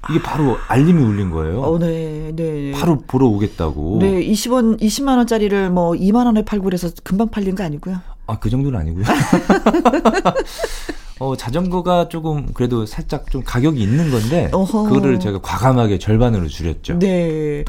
[0.10, 1.62] 이게 바로 알림이 울린 거예요.
[1.62, 2.72] 어, 네, 네.
[2.72, 3.98] 바로 보러 오겠다고.
[4.00, 8.00] 네, 20원, 20만 원짜리를 뭐 2만 원에 팔고 그래서 금방 팔린 거 아니고요.
[8.28, 9.04] 아, 그 정도는 아니고요.
[11.20, 14.84] 어, 자전거가 조금 그래도 살짝 좀 가격이 있는 건데 어허.
[14.84, 17.00] 그거를 제가 과감하게 절반으로 줄였죠.
[17.00, 17.64] 네.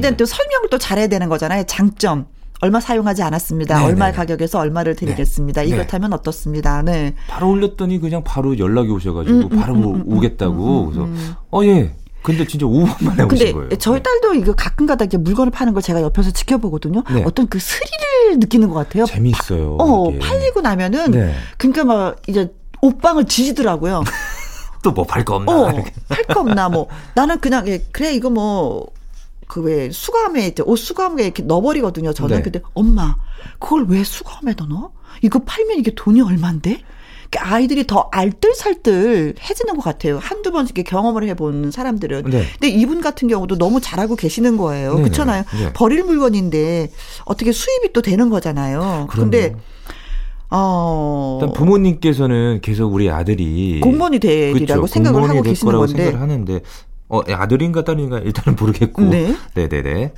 [0.00, 1.64] 대한 또 설명을 또 잘해야 되는 거잖아요.
[1.66, 2.26] 장점.
[2.60, 3.76] 얼마 사용하지 않았습니다.
[3.76, 3.86] 네네.
[3.86, 4.12] 얼마 네.
[4.12, 5.06] 가격에서 얼마를 네.
[5.06, 5.62] 드리겠습니다.
[5.62, 5.68] 네.
[5.68, 6.82] 이렇다면 어떻습니다.
[6.82, 7.14] 네.
[7.28, 10.80] 바로 올렸더니 그냥 바로 연락이 오셔가지고 음, 음 바로 음, 음, 오겠다고.
[10.80, 11.94] 음, 음, 그래서 어 예.
[12.20, 13.68] 근데 진짜 5분 만에 오신 거예요.
[13.78, 17.04] 저희 딸도 이거 가끔가다 이제 물건을 파는 걸 제가 옆에서 지켜보거든요.
[17.14, 17.22] 네.
[17.24, 19.06] 어떤 그 스릴을 느끼는 것 같아요.
[19.06, 19.76] 재밌어요.
[19.76, 20.18] 파, 어, 이게.
[20.18, 21.34] 팔리고 나면은 네.
[21.56, 24.04] 그러니까 막 이제 옷방을 지지더라고요.
[24.82, 25.52] 또 뭐 팔 거 없나?
[25.52, 28.86] 어, 팔거 없나 뭐 나는 그냥 예, 그래 이거 뭐
[29.48, 29.90] 그왜
[30.48, 32.12] 이제 옷 수거함에 이렇게 넣어버리거든요.
[32.12, 32.42] 저는 네.
[32.42, 33.16] 근데 엄마
[33.58, 34.92] 그걸 왜 수거함에 넣어?
[35.22, 36.82] 이거 팔면 이게 돈이 얼만데?
[37.36, 40.18] 아이들이 더 알뜰살뜰 해지는 것 같아요.
[40.18, 42.24] 한두 번 이렇게 경험을 해본 사람들은.
[42.30, 42.44] 네.
[42.52, 44.94] 근데 이분 같은 경우도 너무 잘하고 계시는 거예요.
[44.94, 45.02] 네.
[45.02, 45.44] 그렇잖아요.
[45.58, 45.72] 네.
[45.74, 46.90] 버릴 물건인데
[47.26, 49.08] 어떻게 수입이 또 되는 거잖아요.
[49.10, 49.54] 그런데
[50.50, 51.38] 어.
[51.40, 56.60] 일단 부모님께서는 계속 우리 아들이 공무원이 되리라고 생각을 하고 계시는 건데 생각을 하는데
[57.08, 59.34] 어 아들인가 딸인가 일단은 모르겠고 네.
[59.54, 60.12] 네네네.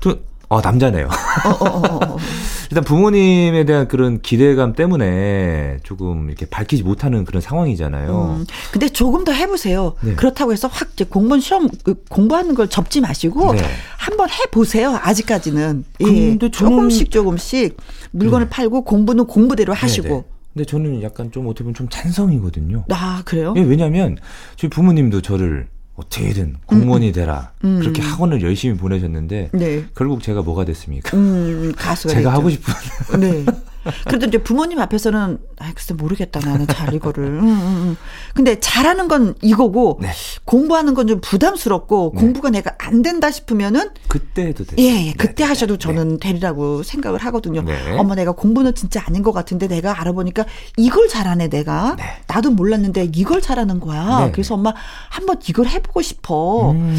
[0.00, 0.16] 저,
[0.48, 1.08] 어 남자네요.
[1.44, 2.16] 어, 어, 어, 어.
[2.70, 8.36] 일단 부모님에 대한 그런 기대감 때문에 조금 이렇게 밝히지 못하는 그런 상황이잖아요.
[8.40, 9.94] 음, 근데 조금 더 해보세요.
[10.02, 10.14] 네.
[10.14, 13.62] 그렇다고 해서 확 이제 공무원 시험 그 공부하는 걸 접지 마시고 네.
[13.96, 14.98] 한번 해보세요.
[15.02, 15.84] 아직까지는.
[16.06, 16.38] 예.
[16.50, 17.76] 조금씩 조금씩
[18.10, 18.50] 물건을 네.
[18.50, 20.08] 팔고 공부는 공부대로 하시고.
[20.08, 20.24] 네네.
[20.54, 22.84] 근데 저는 약간 좀 어떻게 보면 좀 찬성이거든요.
[22.90, 23.54] 아 그래요?
[23.56, 24.16] 예, 왜냐하면
[24.56, 27.12] 저희 부모님도 저를 어떻게든 공무원이 음, 음.
[27.12, 27.80] 되라 음.
[27.80, 29.84] 그렇게 학원을 열심히 보내셨는데 네.
[29.96, 31.16] 결국 제가 뭐가 됐습니까?
[31.16, 32.38] 음, 가수가 제가 됐죠.
[32.38, 33.44] 하고 싶은 네.
[34.06, 37.24] 그래도 이제 부모님 앞에서는 아 글쎄 모르겠다 나는 잘 이거를.
[37.24, 37.96] 음, 음, 음.
[38.34, 40.10] 근데 잘하는 건 이거고 네.
[40.44, 42.20] 공부하는 건 좀 부담스럽고 네.
[42.20, 44.76] 공부가 내가 안 된다 싶으면은 그때 해도 돼.
[44.78, 45.12] 예, 예.
[45.12, 45.78] 그때 네, 네 하셔도 네.
[45.78, 47.62] 저는 되리라고 생각을 하거든요.
[47.62, 47.96] 네.
[47.96, 50.44] 엄마 내가 공부는 진짜 아닌 것 같은데 내가 알아보니까
[50.76, 51.96] 이걸 잘하네 내가.
[52.26, 54.30] 나도 몰랐는데 이걸 잘하는 거야.
[54.32, 54.74] 그래서 엄마
[55.08, 56.72] 한번 이걸 해보고 싶어.
[56.72, 56.96] 음.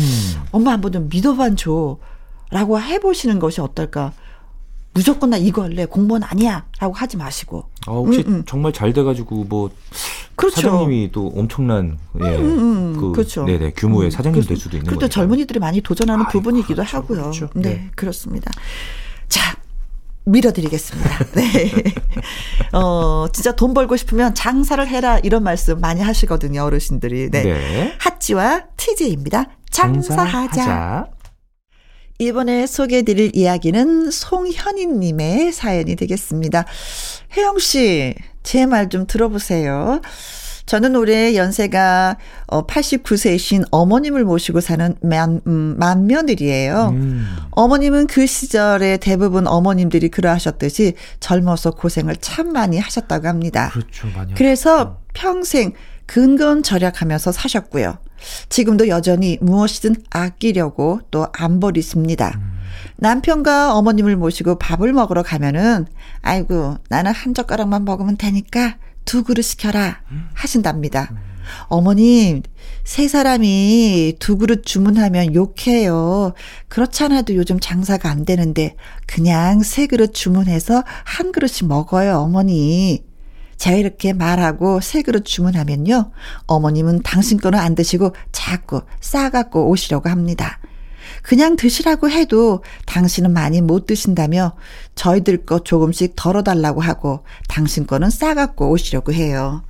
[0.51, 1.97] 엄마 한번 좀 믿어봐 줘.
[2.51, 4.11] 라고 해보시는 것이 어떨까.
[4.93, 7.65] 무조건 나 이거 할래 공무원 아니야라고 하지 마시고.
[7.87, 8.43] 아 혹시 음, 음.
[8.45, 9.69] 정말 잘 돼가지고 뭐
[10.35, 10.55] 그렇죠.
[10.61, 12.97] 사장님이 또 엄청난 예, 음, 음, 음.
[12.99, 13.45] 그 그렇죠.
[13.45, 14.95] 네네 규모의 음, 사장님 될 수도 있는 거죠.
[14.95, 17.21] 그것도 젊은이들이 많이 도전하는 아, 부분이기도 그렇죠, 하고요.
[17.21, 17.49] 그렇죠.
[17.53, 18.51] 네, 네 그렇습니다.
[19.27, 19.55] 자
[20.25, 21.25] 밀어드리겠습니다.
[21.35, 21.71] 네.
[22.73, 27.29] 어, 진짜 돈 벌고 싶으면 장사를 해라 이런 말씀 많이 하시거든요, 어르신들이.
[27.31, 27.43] 네.
[27.43, 27.95] 네.
[27.99, 29.49] 핫지와 티제입니다.
[29.69, 30.47] 장사하자.
[30.55, 31.18] 장사하자.
[32.23, 36.65] 이번에 소개해드릴 이야기는 송현희님의 사연이 되겠습니다.
[37.37, 40.01] 혜영 씨, 제 말 좀 들어보세요.
[40.65, 46.89] 저는 올해 연세가 89세이신 어, 어머님을 모시고 사는 만, 음, 만며느리예요.
[46.93, 47.25] 음.
[47.51, 53.69] 어머님은 그 시절에 대부분 어머님들이 그러하셨듯이 젊어서 고생을 참 많이 하셨다고 합니다.
[53.71, 54.97] 그렇죠, 많이 그래서 하셨죠.
[55.13, 55.73] 평생
[56.05, 57.97] 근건 절약하면서 사셨고요.
[58.49, 62.33] 지금도 여전히 무엇이든 아끼려고 또 안 버리십니다.
[62.35, 62.59] 음.
[62.97, 65.85] 남편과 어머님을 모시고 밥을 먹으러 가면은
[66.21, 70.01] 아이고 나는 한 젓가락만 먹으면 되니까 두 그릇 시켜라
[70.33, 71.09] 하신답니다.
[71.11, 71.17] 음.
[71.67, 72.43] 어머님
[72.83, 76.33] 세 사람이 두 그릇 주문하면 욕해요.
[76.67, 78.75] 그렇지 않아도 요즘 장사가 안 되는데
[79.07, 83.03] 그냥 세 그릇 주문해서 한 그릇씩 먹어요 어머니.
[83.59, 86.11] 제가 이렇게 말하고 세 그릇 주문하면요.
[86.47, 90.59] 어머님은 당신 거는 안 드시고 자꾸 싸갖고 오시려고 합니다.
[91.21, 94.55] 그냥 드시라고 해도 당신은 많이 못 드신다며
[94.95, 99.63] 저희들 거 조금씩 덜어달라고 하고 당신 거는 싸갖고 오시려고 해요.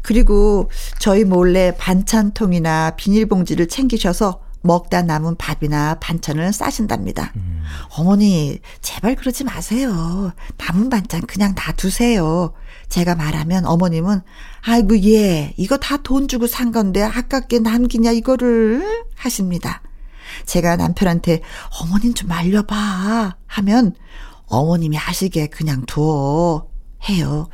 [0.00, 7.32] 그리고 저희 몰래 반찬통이나 비닐봉지를 챙기셔서 먹다 남은 밥이나 반찬을 싸신답니다.
[7.36, 7.62] 음.
[7.98, 10.32] 어머니, 제발 그러지 마세요.
[10.56, 12.52] 남은 반찬 그냥 놔두세요.
[12.88, 14.20] 제가 말하면 어머님은
[14.62, 19.82] 아이고 예 이거 다 돈 주고 산 건데 아깝게 남기냐 이거를 하십니다.
[20.44, 21.40] 제가 남편한테
[21.80, 23.94] 어머님 좀 말려봐 하면
[24.46, 26.68] 어머님이 하시게 그냥 두어
[27.08, 27.48] 해요.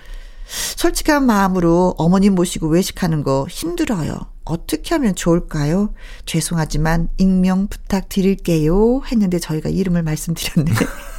[0.76, 4.12] 솔직한 마음으로 어머님 모시고 외식하는 거 힘들어요.
[4.44, 5.94] 어떻게 하면 좋을까요?
[6.26, 9.00] 죄송하지만 익명 부탁드릴게요.
[9.10, 10.72] 했는데 저희가 이름을 말씀드렸네.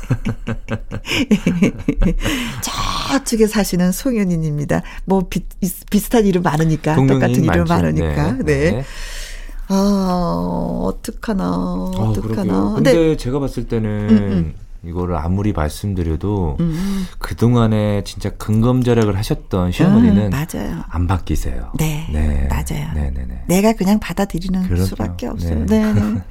[3.09, 4.81] 저쪽에 사시는 송현인입니다.
[5.05, 5.45] 뭐 비,
[5.89, 8.31] 비슷한 이름 많으니까 똑같은 이름 많으니까.
[8.33, 8.43] 네.
[8.43, 8.71] 네.
[8.71, 8.85] 네.
[9.69, 11.51] 아, 어떡하나.
[11.51, 12.53] 어떡하나.
[12.53, 14.53] 아, 근데, 근데 제가 봤을 때는 음, 음.
[14.85, 17.05] 이거를 아무리 말씀드려도 음.
[17.17, 20.83] 그동안에 진짜 근검절약을 하셨던 시어머니는 음, 맞아요.
[20.89, 21.71] 안 바뀌세요.
[21.77, 22.05] 네.
[22.11, 22.47] 네.
[22.49, 22.93] 맞아요.
[22.93, 23.43] 네네네.
[23.47, 24.85] 내가 그냥 받아들이는 그렇죠.
[24.85, 25.65] 수밖에 없어요.
[25.65, 25.93] 네.
[25.93, 25.93] 네.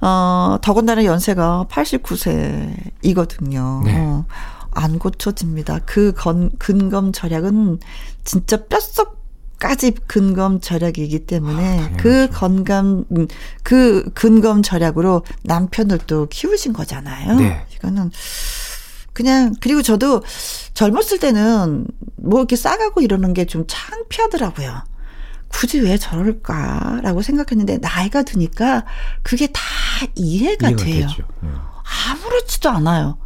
[0.00, 3.84] 어, 더군다나 연세가 89세이거든요.
[3.84, 3.96] 네.
[3.98, 4.24] 어,
[4.72, 5.80] 안 고쳐집니다.
[5.86, 7.78] 그 건, 근검 절약은
[8.24, 9.16] 진짜 뼛속
[9.58, 13.26] 까지 근검 절약이기 때문에 아, 그 건강 음,
[13.62, 17.36] 그 근검 절약으로 남편을 또 키우신 거잖아요.
[17.36, 17.64] 네.
[17.74, 18.10] 이거는
[19.14, 20.22] 그냥 그리고 저도
[20.74, 24.82] 젊었을 때는 뭐 이렇게 싸가고 이러는 게 좀 창피하더라고요.
[25.48, 28.84] 굳이 왜 저럴까라고 생각했는데 나이가 드니까
[29.22, 29.60] 그게 다
[30.14, 31.08] 이해가, 이해가 돼요.
[31.40, 31.50] 네.
[32.10, 33.18] 아무렇지도 않아요.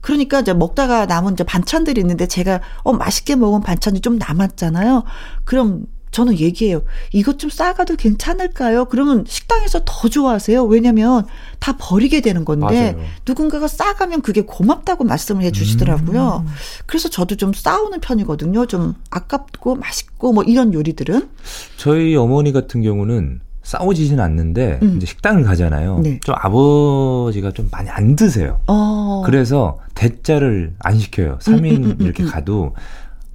[0.00, 5.04] 그러니까 이제 먹다가 남은 이제 반찬들이 있는데 제가 어 맛있게 먹은 반찬이 좀 남았잖아요.
[5.44, 6.82] 그럼 저는 얘기해요.
[7.12, 8.86] 이것 좀 싸가도 괜찮을까요?
[8.86, 10.64] 그러면 식당에서 더 좋아하세요.
[10.64, 11.26] 왜냐면
[11.60, 13.08] 다 버리게 되는 건데 맞아요.
[13.26, 16.44] 누군가가 싸가면 그게 고맙다고 말씀을 해 주시더라고요.
[16.46, 16.52] 음.
[16.86, 18.66] 그래서 저도 좀 싸우는 편이거든요.
[18.66, 21.28] 좀 아깝고 맛있고 뭐 이런 요리들은.
[21.76, 24.96] 저희 어머니 같은 경우는 싸우지는 않는데 음.
[24.96, 26.00] 이제 식당을 가잖아요.
[26.02, 26.18] 네.
[26.24, 28.60] 좀 아버지가 좀 많이 안 드세요.
[28.66, 29.22] 어.
[29.24, 31.38] 그래서 대짜를 안 시켜요.
[31.40, 32.28] 3인 음, 음, 음, 이렇게 음.
[32.30, 32.74] 가도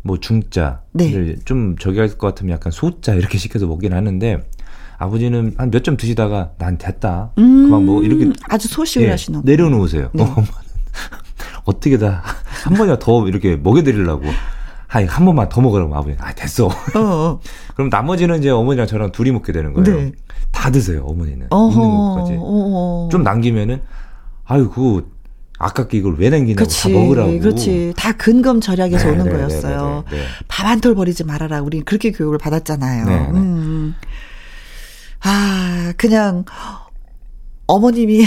[0.06, 1.36] 뭐 중짜를 네.
[1.46, 4.46] 좀 저기 할 것 같으면 약간 소짜 이렇게 시켜서 먹긴 하는데
[4.98, 7.32] 아버지는 한 몇 점 드시다가 난 됐다.
[7.36, 10.10] 그만 뭐 이렇게 아주 소식을 예, 하시는 내려놓으세요.
[10.14, 10.24] 네.
[10.24, 10.44] 어,
[11.66, 12.22] 어떻게 다
[12.64, 14.26] 한 번이나 더 이렇게 먹여드리려고
[14.88, 16.16] 한, 한 번만 더 먹으라고 아버지.
[16.20, 16.66] 아, 됐어.
[16.68, 17.40] 어, 어.
[17.76, 19.86] 그럼 나머지는 이제 어머니랑 저랑 둘이 먹게 되는 거예요.
[20.00, 20.12] 네.
[20.52, 21.48] 다 드세요, 어머니는.
[21.50, 22.34] 어허, 있는 것까지.
[23.12, 23.82] 좀 남기면은,
[24.46, 25.12] 아유, 그
[25.58, 27.40] 아깝게 이걸 왜 남기냐고 그치, 다 먹으라고.
[27.40, 27.94] 그렇지.
[27.96, 30.04] 다 근검 절약에서 네, 오는 네, 네 거였어요.
[30.10, 30.28] 네, 네, 네.
[30.48, 31.62] 밥 한 톨 버리지 말아라.
[31.62, 33.32] 우리 그렇게 교육을 받았잖아요.
[33.36, 33.96] 음.
[35.22, 36.44] 아, 그냥
[37.68, 38.26] 어머님이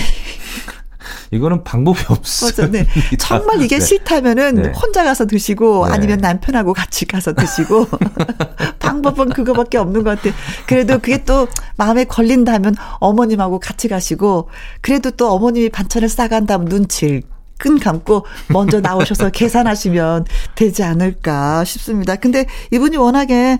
[1.30, 2.50] 이거는 방법이 없어요.
[2.50, 2.86] 맞아, 네.
[3.18, 3.84] 정말 이게 네.
[3.84, 4.68] 싫다면은 네.
[4.70, 5.92] 혼자 가서 드시고 네.
[5.92, 7.86] 아니면 남편하고 같이 가서 드시고
[8.78, 10.32] 방법은 그거밖에 없는 것 같아요.
[10.66, 14.48] 그래도 그게 또 마음에 걸린다면 어머님하고 같이 가시고
[14.80, 17.22] 그래도 또 어머님이 반찬을 싸간 다음 눈치를
[17.58, 22.16] 끈 감고 먼저 나오셔서 계산하시면 되지 않을까 싶습니다.
[22.16, 23.58] 근데 이분이 워낙에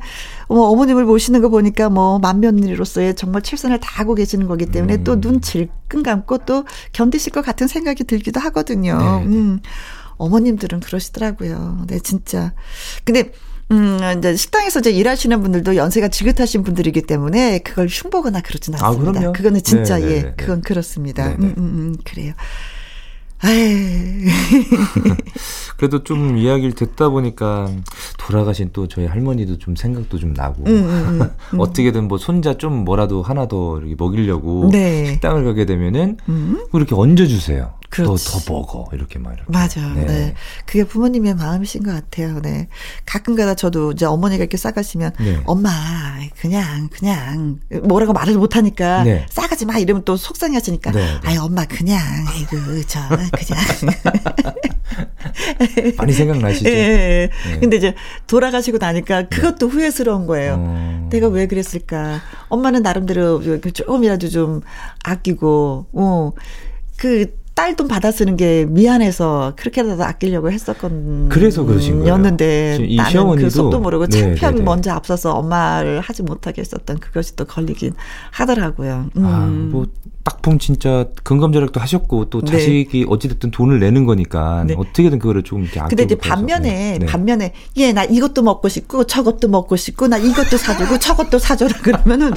[0.49, 5.05] 뭐 어머님을 모시는 거 보니까 뭐 만면리로서의 정말 최선을 다하고 계시는 거기 때문에 음.
[5.05, 8.99] 또눈 질끈 감고 또 견디실 것 같은 생각이 들기도 하거든요.
[8.99, 9.37] 네, 네.
[9.37, 9.61] 음.
[10.17, 11.85] 어머님들은 그러시더라고요.
[11.87, 12.53] 네, 진짜.
[13.05, 13.33] 근데
[13.71, 19.29] 음, 이제 식당에서 이제 일하시는 분들도 연세가 지긋하신 분들이기 때문에 그걸 흉보거나 그러진 아, 않습니다.
[19.29, 20.17] 아, 그거는 진짜 네네네.
[20.17, 21.29] 예, 네, 그건 그렇습니다.
[21.29, 22.33] 음, 음, 음, 그래요.
[25.77, 27.71] 그래도 좀 이야기를 듣다 보니까
[28.19, 31.23] 돌아가신 또 저희 할머니도 좀 생각도 좀 나고 음, 음, 음.
[31.55, 31.61] 음.
[31.61, 35.07] 어떻게든 뭐 손자 좀 뭐라도 하나 더 이렇게 먹이려고 네.
[35.07, 36.67] 식당을 가게 되면은 음.
[36.73, 37.78] 이렇게 얹어주세요.
[37.91, 38.89] 더, 더 먹어.
[38.93, 39.37] 이렇게 말.
[39.47, 39.81] 맞아.
[39.95, 40.05] 네.
[40.05, 40.35] 네.
[40.67, 42.41] 그게 부모님의 마음이신 것 같아요.
[42.41, 42.69] 네.
[43.07, 45.41] 가끔 가다 저도 이제 어머니가 이렇게 싸가시면, 네.
[45.47, 45.71] 엄마,
[46.41, 49.27] 그냥, 그냥, 뭐라고 말을 못 하니까, 네.
[49.31, 49.79] 싸가지 마.
[49.79, 51.21] 이러면 또 속상해 하시니까, 네, 네.
[51.25, 52.01] 아이, 엄마, 그냥,
[52.41, 53.95] 이거, 저, 그냥.
[55.97, 56.69] 많이 생각나시죠?
[56.69, 57.31] 예, 예.
[57.51, 57.61] 네.
[57.61, 57.95] 근데 이제
[58.27, 59.29] 돌아가시고 나니까 네.
[59.29, 60.57] 그것도 후회스러운 거예요.
[60.59, 61.09] 어...
[61.11, 62.21] 내가 왜 그랬을까.
[62.49, 64.61] 엄마는 나름대로 조금이라도 좀
[65.05, 66.33] 아끼고, 어,
[66.97, 72.13] 그, 딸 돈 받아 쓰는 게 미안해서 그렇게라도 아끼려고 했었건 그래서 그러신 거예요.
[72.13, 74.65] 였는데 나는 그 속도 모르고 네, 창피함이 네, 네.
[74.65, 77.95] 먼저 앞서서 엄마를 하지 못하게 했었던 그것이 또 걸리긴
[78.31, 79.07] 하더라고요.
[79.17, 79.25] 음.
[79.27, 79.89] 아, 뭐
[80.23, 82.53] 딱품 진짜 근검 절약도 하셨고 또 네.
[82.53, 83.07] 자식이 네.
[83.09, 84.75] 어찌됐든 돈을 내는 거니까 네.
[84.79, 87.07] 어떻게든 그거를 조금 이렇게 근데 이제 반면에 네.
[87.07, 92.33] 반면에 얘 나 이것도 먹고 싶고 저것도 먹고 싶고 나 이것도 사주고 저것도 사줘라 그러면은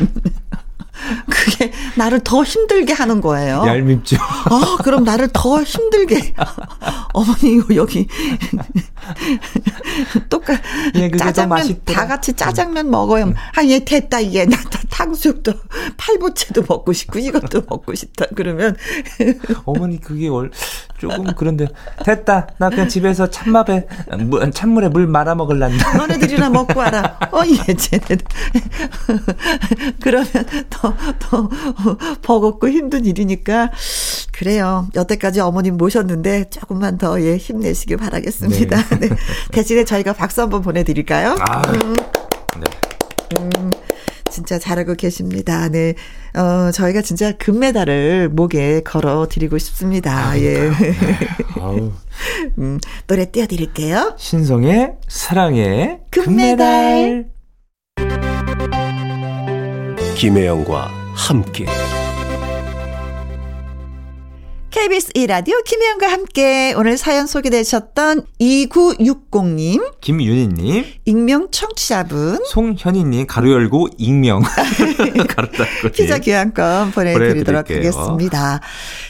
[1.29, 3.63] 그게 나를 더 힘들게 하는 거예요.
[3.65, 4.17] 얄밉죠.
[4.19, 6.33] 아, 그럼 나를 더 힘들게.
[7.13, 8.07] 어머니, 여기.
[10.29, 10.59] 똑같,
[10.95, 13.25] 예, 짜장면, 다 같이 짜장면 먹어요.
[13.25, 13.33] 음.
[13.55, 14.45] 아, 얘 됐다, 얘.
[14.45, 14.57] 나
[14.89, 15.53] 탕수육도,
[15.97, 18.25] 팔보채도 먹고 싶고, 이것도 먹고 싶다.
[18.35, 18.75] 그러면.
[19.65, 20.51] 어머니, 그게 월,
[20.97, 21.67] 조금 그런데,
[22.05, 22.47] 됐다.
[22.57, 23.87] 나 그냥 집에서 찬밥에,
[24.53, 25.97] 찬물에 물 말아 먹을란다.
[25.97, 27.17] 너네들이나 먹고 와라.
[27.31, 28.17] 어, 얘, 쟤네.
[29.99, 30.27] 그러면
[30.69, 30.80] 더,
[31.19, 31.49] 더
[32.21, 33.71] 버겁고 힘든 일이니까
[34.31, 34.87] 그래요.
[34.95, 38.83] 여태까지 어머님 모셨는데 조금만 더 예, 힘내시길 바라겠습니다.
[38.99, 39.09] 네.
[39.09, 39.15] 네.
[39.51, 41.35] 대신에 저희가 박수 한번 보내드릴까요?
[41.39, 41.95] 아, 음.
[42.59, 43.39] 네.
[43.39, 43.71] 음.
[44.31, 45.67] 진짜 잘하고 계십니다.
[45.69, 45.93] 네.
[46.33, 50.29] 어, 저희가 진짜 금메달을 목에 걸어 드리고 싶습니다.
[50.29, 50.69] 아, 예.
[50.69, 50.71] 네.
[52.57, 54.15] 음, 노래 띄워 드릴게요.
[54.17, 57.25] 신성의 사랑의 금메달.
[57.97, 58.30] 금메달.
[60.21, 61.65] 김혜영과 함께
[64.69, 74.43] KBS 1라디오 김혜영과 함께 오늘 사연 소개되셨던 2960님, 김윤희님, 익명 청취자분, 송현희님, 가로 열고 익명,
[75.27, 77.91] 가로 닫고 피자 교환권 보내드리도록 보내드릴게요.
[77.91, 78.61] 하겠습니다.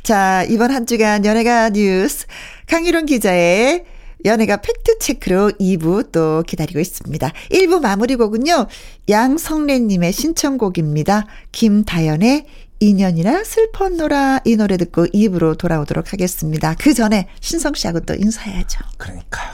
[0.04, 2.26] 자, 이번 한 주간 연예가 뉴스,
[2.68, 3.84] 강희론 기자의
[4.26, 7.32] 연애가 팩트체크로 2부 또 기다리고 있습니다.
[7.52, 8.68] 1부 마무리 곡은요,
[9.10, 11.26] 양성래님의 신청곡입니다.
[11.52, 12.46] 김다연의
[12.82, 16.76] 인연이나 슬펐노라 이 노래 듣고 2부로 돌아오도록 하겠습니다.
[16.80, 18.80] 그 전에 신성 씨하고 또 인사해야죠.
[18.98, 19.52] 그러니까요.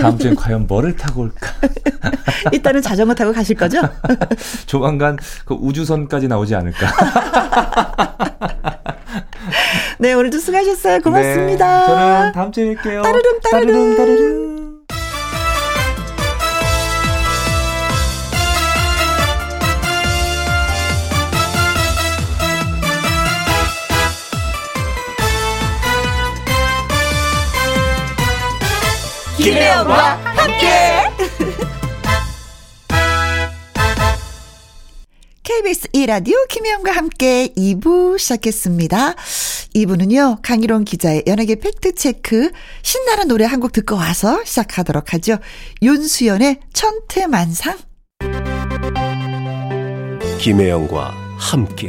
[0.00, 1.54] 다음 주에 과연 뭐를 타고 올까?
[2.52, 3.80] 일단은 자전거 타고 가실 거죠?
[4.66, 6.86] 조만간 그 우주선까지 나오지 않을까?
[9.98, 11.00] 네, 오늘도 수고하셨어요.
[11.00, 11.80] 고맙습니다.
[11.80, 13.02] 네, 저는 다음 주에 뵐게요.
[13.02, 13.50] 따르릉, 따르릉.
[13.50, 14.52] 따르릉, 따르릉.
[29.36, 31.01] 김혜영과 함께.
[35.42, 39.14] KBS 2라디오 김혜영과 함께 2부 시작했습니다.
[39.74, 42.52] 2부는요, 강희롱 기자의 연예계 팩트체크,
[42.82, 45.38] 신나는 노래 한 곡 듣고 와서 시작하도록 하죠.
[45.82, 47.78] 윤수연의 천태만상.
[50.40, 51.88] 김혜영과 함께.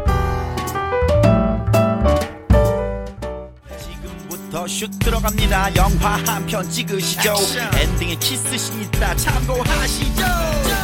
[4.51, 5.75] 지금부터 슛 들어갑니다.
[5.75, 7.33] 영화 한 편 찍으시죠.
[7.79, 10.23] 엔딩에 키스신 있다 참고하시죠.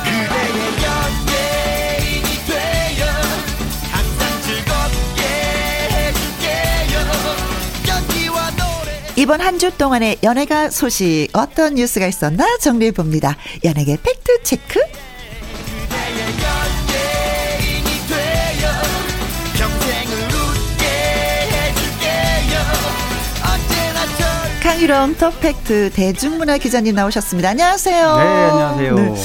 [0.03, 3.05] 그대의 연예인이 되어
[3.91, 5.21] 항상 즐겁게
[5.91, 6.99] 해줄게요.
[7.87, 9.03] 연기와 노래.
[9.17, 13.35] 이번 한 주 동안의 연예가 소식 어떤 뉴스가 있었나 정리해 봅니다.
[13.63, 14.79] 연예계 팩트 체크.
[24.77, 27.49] 절 강유령 톱팩트 대중문화 기자님 나오셨습니다.
[27.49, 28.17] 안녕하세요.
[28.17, 29.15] 네, 안녕하세요.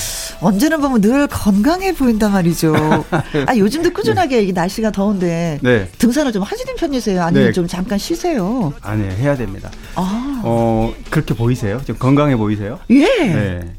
[0.41, 2.75] 언제나 보면 늘 건강해 보인단 말이죠.
[3.47, 5.89] 아, 요즘도 꾸준하게 이 날씨가 더운데 네.
[5.99, 7.23] 등산을 좀 하시는 편이세요?
[7.23, 7.53] 아니면 네.
[7.53, 8.73] 좀 잠깐 쉬세요?
[8.81, 9.71] 아니 해야 됩니다.
[9.95, 11.83] 아, 어 그렇게 보이세요?
[11.85, 12.79] 좀 건강해 보이세요?
[12.91, 13.05] 예.
[13.05, 13.75] 네.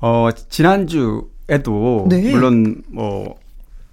[0.00, 2.30] 어 지난주에도 네.
[2.30, 3.36] 물론 뭐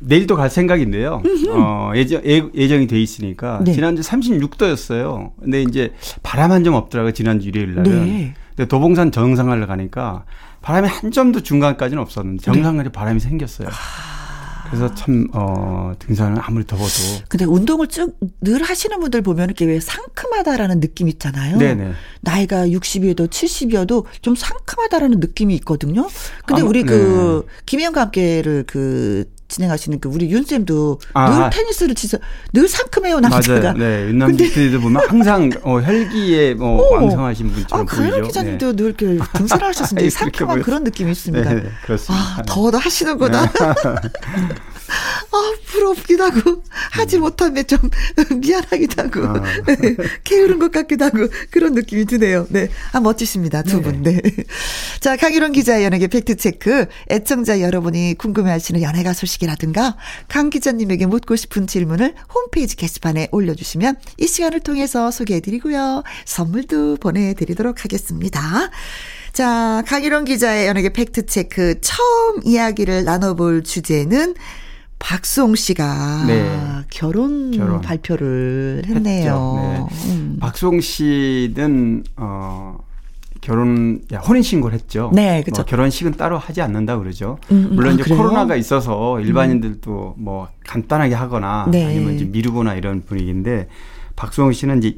[0.05, 1.21] 내일도 갈 생각인데요.
[1.51, 3.73] 어 예정 예, 예정이 돼 있으니까 네.
[3.73, 5.31] 지난주 36도였어요.
[5.41, 7.11] 근데 이제 바람 한 점 없더라고요.
[7.13, 8.05] 지난주 일요일 날은.
[8.05, 8.33] 네.
[8.55, 10.25] 근데 도봉산 정상가를 가니까
[10.61, 12.45] 바람이 한 점도 중간까지는 없었는데 네.
[12.45, 13.67] 정상가에 바람이 생겼어요.
[14.67, 16.89] 그래서 참 어, 등산을 아무리 더워도
[17.29, 21.57] 근데 운동을 쭉 늘 하시는 분들 보면 이렇게 왜 상큼하다라는 느낌 있잖아요.
[21.57, 21.91] 네네.
[22.21, 26.07] 나이가 60이어도 70이어도 좀 상큼하다라는 느낌이 있거든요.
[26.45, 26.85] 근데 아마- 우리 네.
[26.87, 31.49] 그 김혜영과 함께를 그 진행하시는 그 우리 윤 쌤도 아, 늘 아.
[31.49, 32.17] 테니스를 치서
[32.53, 33.59] 늘 상큼해요 남자가.
[33.59, 33.77] 맞아요.
[33.77, 36.93] 네, 윤남 기트도 보면 항상 어, 혈기에 뭐 오.
[36.95, 38.27] 왕성하신 아, 분처럼 강현 보이죠.
[38.27, 40.61] 기자님도 늘 이렇게 등산을 아이, 그렇게 상큼한.
[40.61, 41.53] 그런 느낌이 있습니다.
[41.53, 42.25] 네, 네, 그렇습니다.
[42.37, 43.51] 아, 더워도 하시는구나.
[44.87, 47.79] 아, 부럽기도 하고, 하지 못함에 좀
[48.39, 49.43] 미안하기도 하고, 아.
[50.23, 52.47] 게으른 것 같기도 하고, 그런 느낌이 드네요.
[52.49, 52.69] 네.
[52.91, 53.63] 아, 멋지십니다.
[53.63, 54.03] 두 분.
[54.03, 54.21] 네.
[54.99, 56.87] 자, 강희론 기자의 연예계 팩트체크.
[57.09, 64.27] 애청자 여러분이 궁금해 하시는 연예가 소식이라든가, 강 기자님에게 묻고 싶은 질문을 홈페이지 게시판에 올려주시면 이
[64.27, 66.03] 시간을 통해서 소개해드리고요.
[66.25, 68.69] 선물도 보내드리도록 하겠습니다.
[69.33, 74.35] 자, 강희론 기자의 연예계 팩트체크 처음 이야기를 나눠볼 주제는
[74.99, 76.59] 박수홍 씨가 네.
[76.89, 77.81] 결혼, 결혼.
[77.81, 79.87] 발표를 했네요.
[79.91, 80.11] 네.
[80.11, 80.37] 음.
[80.39, 82.77] 박수홍 씨는 어
[83.41, 85.11] 결혼 야, 혼인 신고를 했죠.
[85.13, 85.61] 네, 그쵸.
[85.61, 87.37] 어, 결혼식은 따로 하지 않는다 그러죠.
[87.51, 88.17] 음, 음, 물론 아, 이제 그래요?
[88.17, 91.85] 코로나가 있어서 일반인들도 뭐 간단하게 하거나 네.
[91.85, 93.67] 아니면 이제 미루거나 이런 분위기인데
[94.15, 94.97] 박수홍 씨는 이제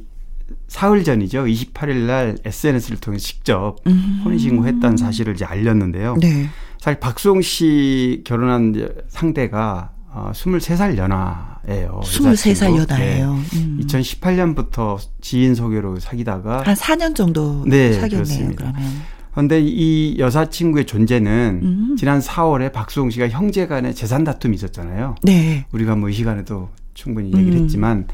[0.70, 1.44] 사흘 전이죠.
[1.44, 3.76] 28일 날 SNS를 통해 직접
[4.24, 6.14] 혼인 신고했다는 사실을 이제 알렸는데요.
[6.14, 6.20] 음.
[6.22, 6.48] 네.
[6.80, 12.02] 사실 박수홍 씨 결혼한 상대가 어, 23살 연하예요.
[12.04, 12.78] 23살 여자친구.
[12.94, 13.34] 연하예요.
[13.36, 13.58] 네.
[13.60, 13.80] 음.
[13.84, 18.72] 2018년부터 지인 소개로 사귀다가 한 4년 정도 네, 사귀었네요, 그렇습니다.
[18.74, 18.92] 그러면.
[19.32, 21.96] 그런데 이 여자친구의 존재는 음.
[21.98, 25.16] 지난 4월에 박수홍 씨가 형제 간에 재산 다툼이 있었잖아요.
[25.24, 25.66] 네.
[25.72, 27.64] 우리가 뭐 이 시간에도 충분히 얘기를 음.
[27.64, 28.08] 했지만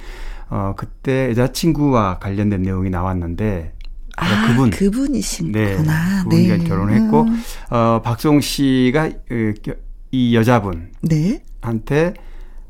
[0.49, 3.71] 어 그때 여자친구와 관련된 내용이 나왔는데
[4.17, 5.59] 아, 그분 그분이시구나.
[5.59, 5.75] 네,
[6.23, 6.63] 그분과 네.
[6.63, 7.41] 결혼했고 음.
[7.71, 9.73] 어 박수홍 씨가 어, 겨-
[10.11, 11.41] 이 여자분 네.
[11.61, 12.13] 한테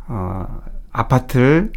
[0.08, 0.46] 어
[0.92, 1.72] 아파트를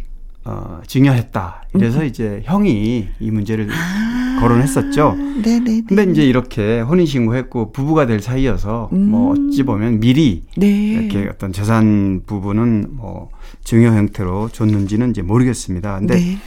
[0.45, 1.63] 어 증여했다.
[1.75, 3.69] 이래서 이제 형이 이 문제를 음.
[3.71, 4.17] 아.
[4.39, 5.15] 거론했었죠.
[5.43, 5.81] 네네.
[5.87, 9.49] 근데 이제 이렇게 혼인 신고했고 부부가 될 사이여서 뭐 음.
[9.49, 10.67] 어찌 보면 미리 네.
[10.93, 13.31] 이렇게 어떤 재산 부분은 뭐
[13.63, 15.97] 증여 형태로 줬는지는 이제 모르겠습니다.
[15.99, 16.37] 근데 네.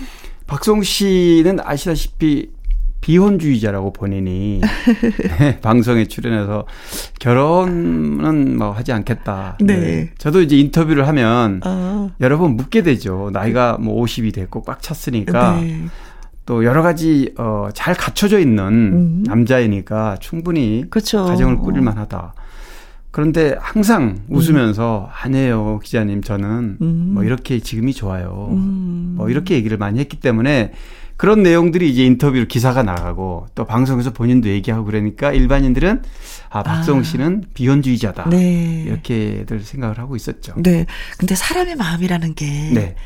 [0.46, 2.50] 박송 씨는 아시다시피
[3.00, 4.60] 비혼주의자라고 본인이
[5.38, 6.66] 네, 방송에 출연해서
[7.18, 9.58] 결혼은 뭐 하지 않겠다.
[9.60, 10.10] 네.
[10.18, 12.10] 저도 이제 인터뷰를 하면 어.
[12.20, 13.30] 여러 번 묻게 되죠.
[13.32, 15.86] 나이가 뭐 50이 됐고 꽉 찼으니까 네.
[16.46, 19.22] 또 여러 가지 어, 잘 갖춰져 있는 음.
[19.24, 21.24] 남자이니까 충분히 그렇죠.
[21.24, 22.34] 가정을 꾸릴 만하다.
[23.12, 27.10] 그런데 항상 웃으면서 아니에요 기자님 저는 음.
[27.14, 28.48] 뭐 이렇게 지금이 좋아요.
[28.52, 29.14] 음.
[29.16, 30.72] 뭐 이렇게 얘기를 많이 했기 때문에
[31.20, 36.02] 그런 내용들이 이제 인터뷰로 기사가 나가고 또 방송에서 본인도 얘기하고 그러니까 일반인들은
[36.48, 37.02] 아 박성우 아.
[37.02, 38.84] 씨는 비혼주의자다 네.
[38.86, 40.54] 이렇게들 생각을 하고 있었죠.
[40.56, 40.86] 네.
[41.18, 42.96] 근데 사람의 마음이라는 게 네,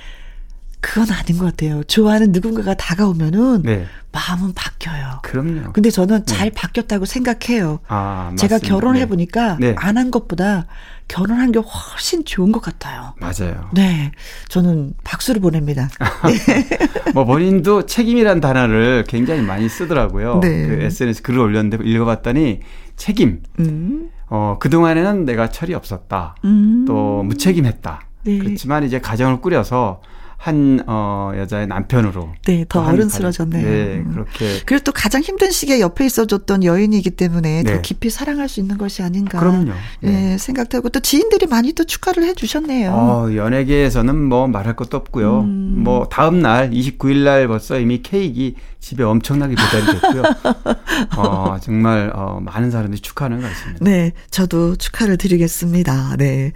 [0.84, 1.82] 그건 아닌 것 같아요.
[1.84, 5.20] 좋아하는 누군가가 다가오면은 네, 마음은 바뀌어요.
[5.22, 5.72] 그럼요.
[5.72, 7.80] 근데 저는 잘 바뀌었다고 생각해요.
[7.88, 8.68] 아 제가 맞습니다.
[8.68, 9.06] 결혼해 네.
[9.06, 9.74] 보니까 네.
[9.78, 10.66] 안한 것보다
[11.08, 13.14] 결혼한 게 훨씬 좋은 것 같아요.
[13.18, 13.70] 맞아요.
[13.72, 14.12] 네.
[14.48, 15.88] 저는 박수를 보냅니다.
[17.14, 20.40] 뭐 본인도 책임이란 단어를 굉장히 많이 쓰더라고요.
[20.40, 20.66] 네.
[20.66, 22.60] 그 SNS 글을 올렸는데 읽어봤더니
[22.96, 23.42] 책임.
[23.58, 24.10] 음.
[24.26, 26.36] 어, 그동안에는 내가 철이 없었다.
[26.44, 26.84] 음.
[26.86, 28.00] 또 무책임했다.
[28.24, 28.38] 네.
[28.38, 30.02] 그렇지만 이제 가정을 꾸려서
[30.36, 32.32] 한, 어, 여자의 남편으로.
[32.46, 32.80] 네, 더.
[32.80, 32.94] 가정-
[33.62, 34.10] 네, 음.
[34.12, 34.60] 그렇게.
[34.66, 37.74] 그리고 또 가장 힘든 시기에 옆에 있어줬던 여인이기 때문에 네.
[37.76, 39.38] 더 깊이 사랑할 수 있는 것이 아닌가.
[39.38, 39.72] 그럼요.
[40.00, 40.10] 네.
[40.10, 40.38] 네.
[40.38, 42.90] 생각도 하고 또 지인들이 많이 또 축하를 해주셨네요.
[42.92, 45.40] 어, 연예계에서는 뭐 말할 것도 없고요.
[45.40, 45.74] 음.
[45.84, 50.22] 뭐 다음 날 29일 날 벌써 이미 케이크 집에 엄청나게 배달이 됐고요.
[51.16, 53.82] 어, 정말 어, 많은 사람들이 축하하는 것 같습니다.
[53.82, 56.16] 네, 저도 축하를 드리겠습니다.
[56.18, 56.52] 네.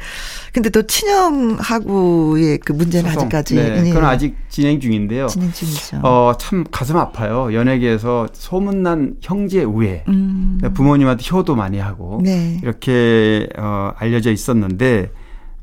[0.52, 3.28] 근데 또 친형하고의 그 문제는 소송.
[3.28, 5.26] 아직까지 네, 예, 그건 아직 진행 중인데요.
[5.28, 6.00] 진행 중이죠.
[6.02, 7.54] 어, 참 가슴 아파요.
[7.54, 10.04] 연예계에서 소문난 형제 우애.
[10.08, 10.60] 음.
[10.74, 12.60] 부모님한테 효도 많이 하고 네.
[12.62, 15.10] 이렇게 어, 알려져 있었는데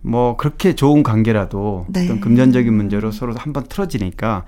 [0.01, 2.05] 뭐 그렇게 좋은 관계라도 네.
[2.05, 4.45] 어떤 금전적인 문제로 서로 한번 틀어지니까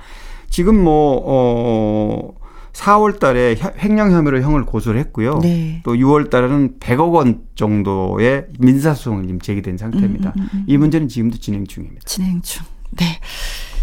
[0.49, 2.33] 지금 뭐 어,
[2.73, 5.39] 4월 달에 혀- 횡령 혐의로 형을 고소를 했고요.
[5.41, 5.81] 네.
[5.83, 10.33] 또 6월 달에는 100억 원 정도의 민사소송이 지금 제기된 상태입니다.
[10.37, 12.01] 음, 음, 음, 이 문제는 지금도 진행 중입니다.
[12.05, 12.65] 진행 중.
[12.91, 13.19] 네.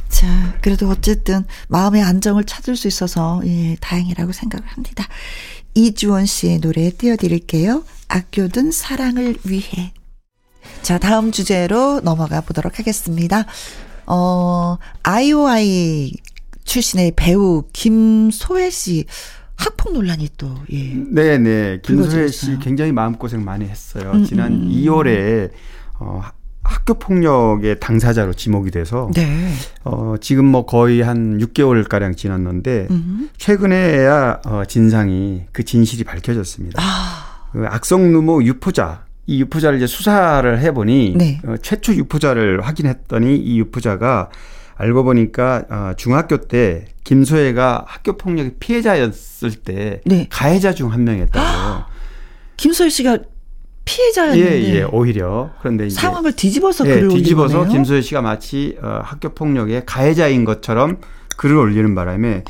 [0.08, 0.28] 자,
[0.60, 5.04] 그래도 어쨌든 마음의 안정을 찾을 수 있어서 예, 다행이라고 생각을 합니다.
[5.74, 7.82] 이주원 씨의 노래 띄워드릴게요.
[8.06, 9.92] 아껴둔 사랑을 위해.
[10.82, 13.44] 자, 다음 주제로 넘어가 보도록 하겠습니다.
[14.06, 16.12] 어, 아이오아이
[16.64, 19.04] 출신의 배우 김소혜 씨
[19.56, 20.92] 학폭 논란이 또, 예.
[21.10, 21.78] 네, 네.
[21.82, 22.58] 김소혜 씨.
[22.58, 24.10] 굉장히 마음고생 많이 했어요.
[24.14, 24.68] 음, 지난 음, 음.
[24.68, 25.50] 2월에 2월에
[26.00, 26.32] 어, 하-
[26.64, 29.52] 학교 폭력의 당사자로 지목이 돼서 네.
[29.84, 33.28] 어, 지금 뭐 거의 한 6개월 가량 지났는데 음.
[33.36, 36.82] 최근에야 어, 진상이 그 진실이 밝혀졌습니다.
[36.82, 41.40] 아, 그 악성 누모 유포자 이 유포자를 이제 수사를 해보니 네.
[41.46, 44.30] 어, 최초 유포자를 확인했더니 이 유포자가
[44.76, 50.26] 알고 보니까 어, 중학교 때 김소혜가 학교 폭력의 피해자였을 때 네.
[50.30, 51.84] 가해자 중 한 명이었다고.
[52.56, 53.18] 김소혜 씨가
[53.84, 57.72] 피해자였는데 예, 예, 오히려 그런데 이제 상황을 뒤집어서 예, 글을 뒤집어서 올리네요.
[57.72, 60.98] 김소혜 씨가 마치 어, 학교 폭력의 가해자인 것처럼
[61.36, 62.44] 글을 올리는 바람에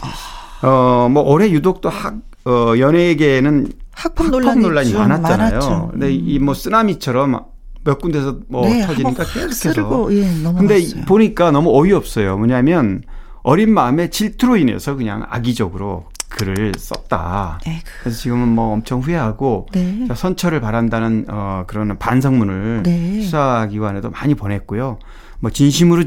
[0.63, 2.15] 어, 뭐 올해 유독 또 학,
[2.45, 5.59] 어, 연예계에는 학폭 학폭 논란이, 논란이 좀 많았잖아요.
[5.59, 5.89] 많았죠.
[5.93, 7.45] 근데 이 뭐 쓰나미처럼
[7.85, 9.55] 몇 군데서 뭐 네, 터지니까 계속해서.
[9.55, 10.27] 쓰르고, 예.
[10.57, 12.39] 근데 보니까 너무 어이없어요.
[12.39, 13.03] 뭐냐면
[13.43, 17.61] 어린 마음에 질투로 인해서 그냥 악의적으로 글을 썼다.
[17.67, 17.83] 에이구.
[18.03, 20.07] 그래서 지금은 뭐 엄청 후회하고 네.
[20.09, 23.21] 자, 선처를 바란다는 어 그런 반성문을 네.
[23.23, 24.99] 수사기관에도 많이 보냈고요.
[25.41, 26.05] 뭐 진심으로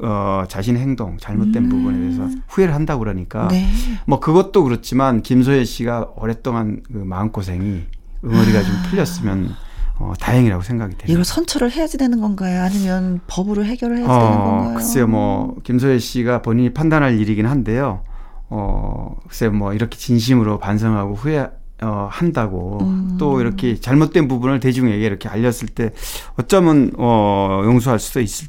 [0.00, 3.48] 어 자신의 행동 잘못된 부분에 대해서 후회를 한다고 그러니까 음.
[3.48, 3.68] 네.
[4.06, 7.82] 뭐 그것도 그렇지만 김소혜 씨가 오랫동안 그 마음 고생이
[8.24, 9.54] 응어리가 좀 풀렸으면
[9.96, 11.12] 어 다행이라고 생각이 돼요.
[11.12, 12.62] 이걸 선처를 해야지 되는 건가요?
[12.62, 14.70] 아니면 법으로 해결을 해야지 되는 건가요?
[14.70, 18.02] 어, 글쎄요, 뭐, 김소혜 씨가 본인이 판단할 일이긴 한데요.
[18.48, 21.48] 어, 글쎄, 뭐, 이렇게 진심으로 반성하고 후회,
[21.80, 23.16] 어, 한다고 음.
[23.18, 25.92] 또 이렇게 잘못된 부분을 대중에게 이렇게 알렸을 때
[26.36, 28.48] 어쩌면, 어, 용서할 수도 있을,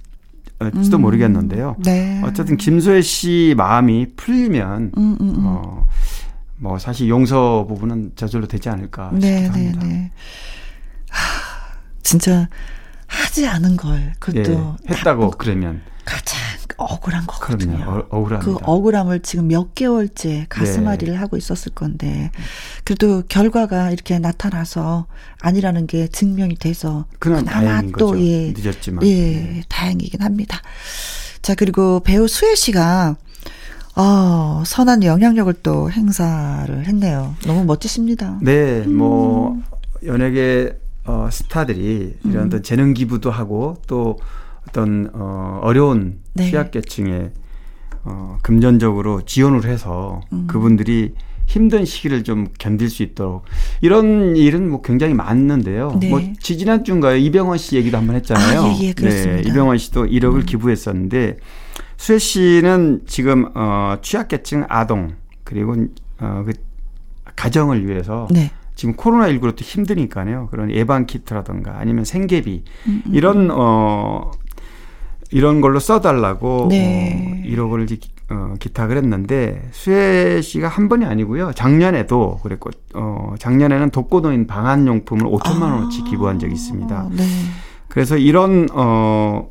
[0.81, 1.75] 지도 모르겠는데요.
[1.83, 2.21] 네.
[2.23, 5.43] 어쨌든 김소혜 씨 마음이 풀리면, 음, 음, 음.
[5.45, 5.85] 어,
[6.57, 9.85] 뭐, 사실 용서 부분은 저절로 되지 않을까 네, 싶기도 네, 합니다.
[9.85, 10.11] 네.
[11.15, 12.47] 하, 진짜
[13.07, 16.39] 하지 않은 걸 예, 그것도 했다고 나쁘고 그러면 가장
[16.77, 17.77] 억울한 거거든요.
[17.77, 17.99] 그럼요.
[17.99, 18.39] 어, 억울합니다.
[18.39, 21.19] 그 억울함을 지금 몇 개월째 가슴앓이를 네.
[21.19, 22.31] 하고 있었을 건데
[22.83, 25.07] 그래도 결과가 이렇게 나타나서
[25.39, 28.19] 아니라는 게 증명이 돼서 그나마 또.
[28.19, 29.05] 예, 늦었지만.
[29.05, 29.63] 예, 네.
[29.69, 30.61] 다행이긴 합니다.
[31.41, 33.15] 자 그리고 배우 수혜 씨가
[33.95, 37.35] 어, 선한 영향력을 또 행사를 했네요.
[37.45, 38.39] 너무 멋지십니다.
[38.41, 38.97] 네, 음.
[38.97, 39.57] 뭐
[40.03, 42.31] 연예계 어, 스타들이 음.
[42.31, 44.17] 이런 어떤 재능 기부도 하고 또
[44.67, 46.49] 어떤 어, 어려운 네.
[46.49, 47.31] 취약계층에
[48.03, 50.45] 어, 금전적으로 지원을 해서 음.
[50.47, 51.13] 그분들이
[51.45, 53.45] 힘든 시기를 좀 견딜 수 있도록
[53.81, 55.97] 이런 일은 뭐 굉장히 많는데요.
[55.99, 56.09] 네.
[56.09, 58.61] 뭐 지지난 주인가요 이병헌 씨 얘기도 한번 했잖아요.
[58.61, 58.89] 아, 예, 예.
[58.89, 58.95] 음.
[59.03, 61.37] 네, 이병헌 씨도 1억을 기부했었는데
[61.97, 65.75] 수혜 씨는 지금 어, 취약계층 아동 그리고
[66.19, 66.53] 어, 그
[67.35, 68.51] 가정을 위해서 네.
[68.75, 70.49] 지금 코로나19로 또 힘드니까요.
[70.51, 74.31] 그런 예방 키트라든가 아니면 생계비 음, 이런 어
[75.31, 77.43] 이런 걸로 써달라고 네.
[77.43, 77.99] 어, 1억 원을 기,
[78.29, 81.53] 어, 기탁을 했는데 수혜 씨가 한 번이 아니고요.
[81.53, 87.09] 작년에도 그랬고 어 작년에는 독거노인 방한용품을 5천만 원어치 기부한 적이 있습니다.
[87.11, 87.23] 네.
[87.87, 89.49] 그래서 이런 어,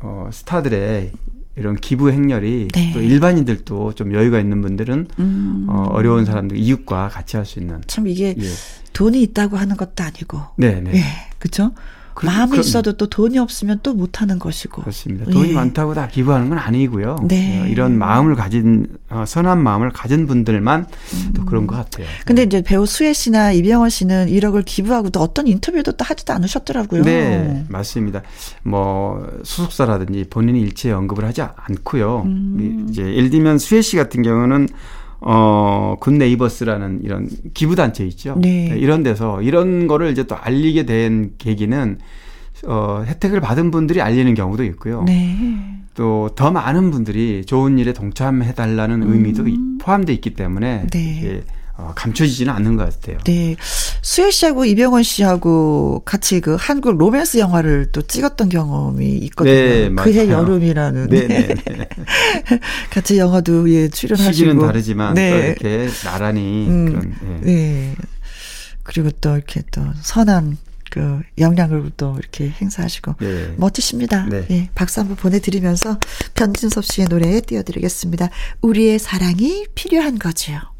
[0.00, 1.12] 어 스타들의
[1.56, 2.92] 이런 기부 행렬이 네.
[2.94, 5.66] 또 일반인들도 좀 여유가 있는 분들은 음.
[5.68, 8.44] 어, 어려운 사람들 이웃과 같이 할 수 있는 참 이게 예.
[8.92, 10.40] 돈이 있다고 하는 것도 아니고.
[10.56, 10.92] 네, 네.
[10.94, 11.02] 예.
[11.38, 11.72] 그죠?
[12.14, 12.60] 그- 마음이 그럼요.
[12.60, 14.82] 있어도 또 돈이 없으면 또 못하는 것이고.
[14.82, 15.30] 그렇습니다.
[15.30, 15.54] 돈이 예.
[15.54, 17.16] 많다고 다 기부하는 건 아니고요.
[17.28, 17.62] 네.
[17.62, 20.86] 어, 이런 마음을 가진 어, 선한 마음을 가진 분들만
[21.34, 22.06] 또 그런 것 같아요.
[22.06, 22.10] 음.
[22.26, 27.02] 근데 이제 배우 수애 씨나 이병헌 씨는 1억을 기부하고 또 어떤 인터뷰도 또 하지도 않으셨더라고요.
[27.02, 28.22] 네, 맞습니다.
[28.62, 32.22] 뭐 소속사라든지 본인이 일체 언급을 하지 않고요.
[32.26, 32.86] 음.
[32.88, 34.68] 이제 예를 들면 수애 씨 같은 경우는
[35.24, 38.36] 어, 굿 네이버스라는 이런 기부 단체 있죠.
[38.40, 38.66] 네.
[38.78, 41.98] 이런 데서 이런 거를 이제 또 알리게 된 계기는
[42.66, 45.02] 어, 혜택을 받은 분들이 알리는 경우도 있고요.
[45.04, 45.78] 네.
[45.94, 50.86] 또더 많은 분들이 좋은 일에 동참해 달라는 의미도 이- 포함되어 있기 때문에 음.
[50.90, 51.42] 네.
[51.82, 53.18] 어, 감춰지지는 않는 것 같아요.
[53.24, 53.56] 네.
[54.02, 59.54] 수혜 씨하고 이병헌 씨하고 같이 그 한국 로맨스 영화를 또 찍었던 경험이 있거든요.
[59.54, 60.28] 네, 그해.
[60.28, 61.08] 여름이라는.
[61.08, 61.88] 네, 네, 네.
[62.90, 64.32] 같이 영화도 예, 출연하시고.
[64.32, 65.54] 시기는 다르지만 또 네.
[65.60, 67.14] 이렇게 나란히 음, 그런
[67.44, 67.46] 예.
[67.46, 67.94] 네.
[68.84, 70.56] 그리고 또 이렇게 또 선한
[70.90, 73.54] 그 영향을 또 이렇게 행사하시고 네.
[73.56, 74.26] 멋지십니다.
[74.26, 74.44] 네.
[74.50, 75.98] 예, 박수 한번 보내드리면서
[76.34, 78.28] 변진섭 씨의 노래 띄워드리겠습니다.
[78.60, 80.71] 우리의 사랑이 필요한 거지요.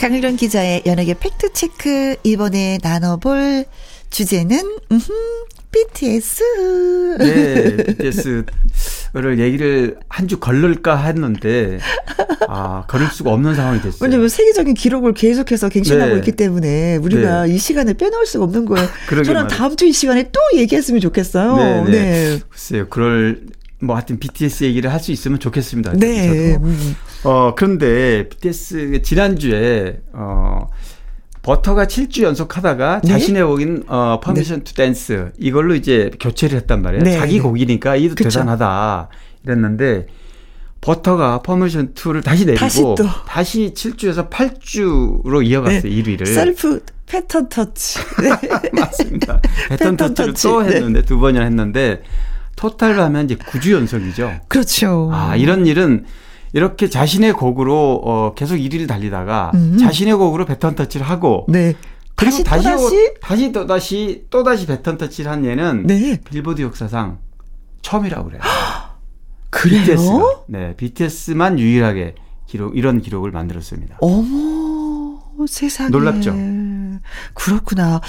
[0.00, 3.66] 강일원 기자의 연예계 팩트체크 이번에 나눠볼
[4.08, 4.58] 주제는
[4.90, 5.12] 음흠,
[5.70, 6.42] BTS.
[7.18, 11.78] 네, BTS를 얘기를 한 주 걸를까 했는데
[12.48, 13.98] 아 거를 수가 없는 상황이 됐어요.
[14.00, 16.18] 왜냐면 세계적인 기록을 계속해서 갱신하고 네.
[16.18, 18.88] 있기 때문에 우리가 이 시간을 빼놓을 수가 없는 거예요.
[19.10, 19.48] 말이에요.
[19.48, 21.56] 다음 주 이 시간에 또 얘기했으면 좋겠어요.
[21.56, 21.90] 네, 네.
[21.90, 22.38] 네.
[22.48, 23.42] 글쎄요, 그럴
[23.80, 25.92] 뭐 하여튼 BTS 얘기를 할 수 있으면 좋겠습니다.
[25.94, 26.52] 네.
[26.54, 26.66] 저도.
[27.24, 27.28] 음.
[27.28, 30.68] 어 그런데 BTS 지난주에 어
[31.42, 33.08] 버터가 7주 연속 하다가 네?
[33.08, 37.04] 자신의 곡인 어 Permission to Dance 이걸로 이제 교체를 했단 말이에요.
[37.04, 37.40] 네, 자기 네.
[37.40, 38.28] 곡이니까 이도 그쵸.
[38.28, 39.08] 대단하다
[39.44, 40.06] 이랬는데
[40.80, 42.96] 버터가 Permission to를 다시 내리고 다시 또.
[43.26, 45.82] 다시 7주에서 8주로 이어갔어요.
[45.82, 45.88] 네.
[45.90, 46.26] 1위를.
[46.26, 47.98] 셀프 배턴 터치.
[48.22, 48.30] 네.
[48.72, 49.40] 맞습니다.
[49.68, 50.42] 배턴 배턴 터치를 터치.
[50.48, 50.74] 또 네.
[50.76, 52.02] 했는데 두 번이나 했는데
[52.56, 54.40] 토탈로 하면 이제 9주 연속이죠.
[54.48, 55.10] 그렇죠.
[55.12, 56.04] 아, 이런 일은
[56.52, 59.78] 이렇게 자신의 곡으로 어, 계속 1위를 달리다가 음.
[59.78, 61.74] 자신의 곡으로 배턴 터치를 하고 네.
[62.16, 63.14] 다시 다시 또다시?
[63.20, 66.20] 다시 또 다시 또 다시 배턴 터치를 한 예는 네.
[66.22, 67.18] 빌보드 역사상
[67.82, 68.42] 처음이라고 그래요.
[69.50, 69.80] 그래요?
[69.80, 70.42] BTS가.
[70.48, 72.14] 네, BTS만 유일하게
[72.46, 73.98] 기록 이런 기록을 만들었습니다.
[74.00, 75.90] 어머, 세상에.
[75.90, 76.34] 놀랍죠?
[77.34, 78.00] 그렇구나.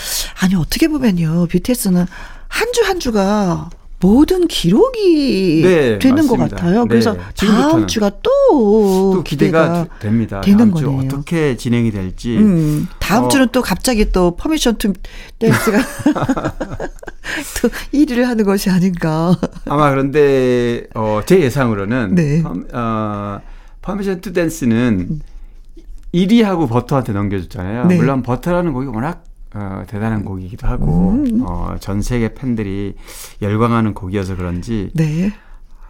[0.42, 1.48] 아니, 어떻게 보면요.
[1.48, 2.06] BTS는
[2.48, 3.70] 한 주한 주가
[4.02, 6.56] 모든 기록이 네, 되는 것 맞습니다.
[6.58, 6.82] 같아요.
[6.84, 10.41] 네, 그래서 다음 지금부터는 주가 또, 또 기대가 되- 됩니다.
[10.41, 11.02] 되는 다음 주 거네요.
[11.06, 12.38] 어떻게 진행이 될지.
[12.38, 13.28] 음, 다음 어.
[13.28, 14.91] 주는 또 갑자기 또 Permission to
[15.39, 15.78] Dance가
[17.62, 19.38] 또 1위를 하는 것이 아닌가.
[19.66, 22.41] 아마 그런데 어, 제 예상으로는 네.
[22.43, 23.39] 펌, 어,
[23.82, 25.22] Permission to Dance는
[26.14, 27.86] 1위하고 버터한테 넘겨줬잖아요.
[27.86, 27.95] 네.
[27.97, 29.24] 물론 버터라는 곡이 워낙
[29.54, 31.43] 어, 대단한 곡이기도 하고 음.
[31.45, 32.95] 어, 전 세계 팬들이
[33.41, 35.34] 열광하는 곡이어서 그런지 네.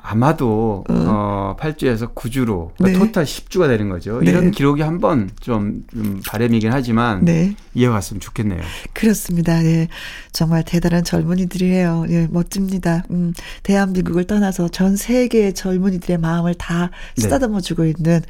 [0.04, 2.94] 아마도 어, 8주에서 9주로 네.
[2.94, 4.20] 토탈 10주가 되는 거죠.
[4.20, 4.32] 네.
[4.32, 7.56] 이런 기록이 한번 좀, 좀 바람이긴 하지만 네.
[7.76, 8.62] 이어갔으면 좋겠네요.
[8.94, 9.62] 그렇습니다.
[9.62, 9.88] 네.
[10.32, 12.06] 정말 대단한 젊은이들이에요.
[12.10, 13.04] 예, 멋집니다.
[13.12, 17.22] 음, 대한민국을 떠나서 전 세계의 젊은이들의 마음을 다 네.
[17.22, 18.22] 쓰다듬어 주고 있는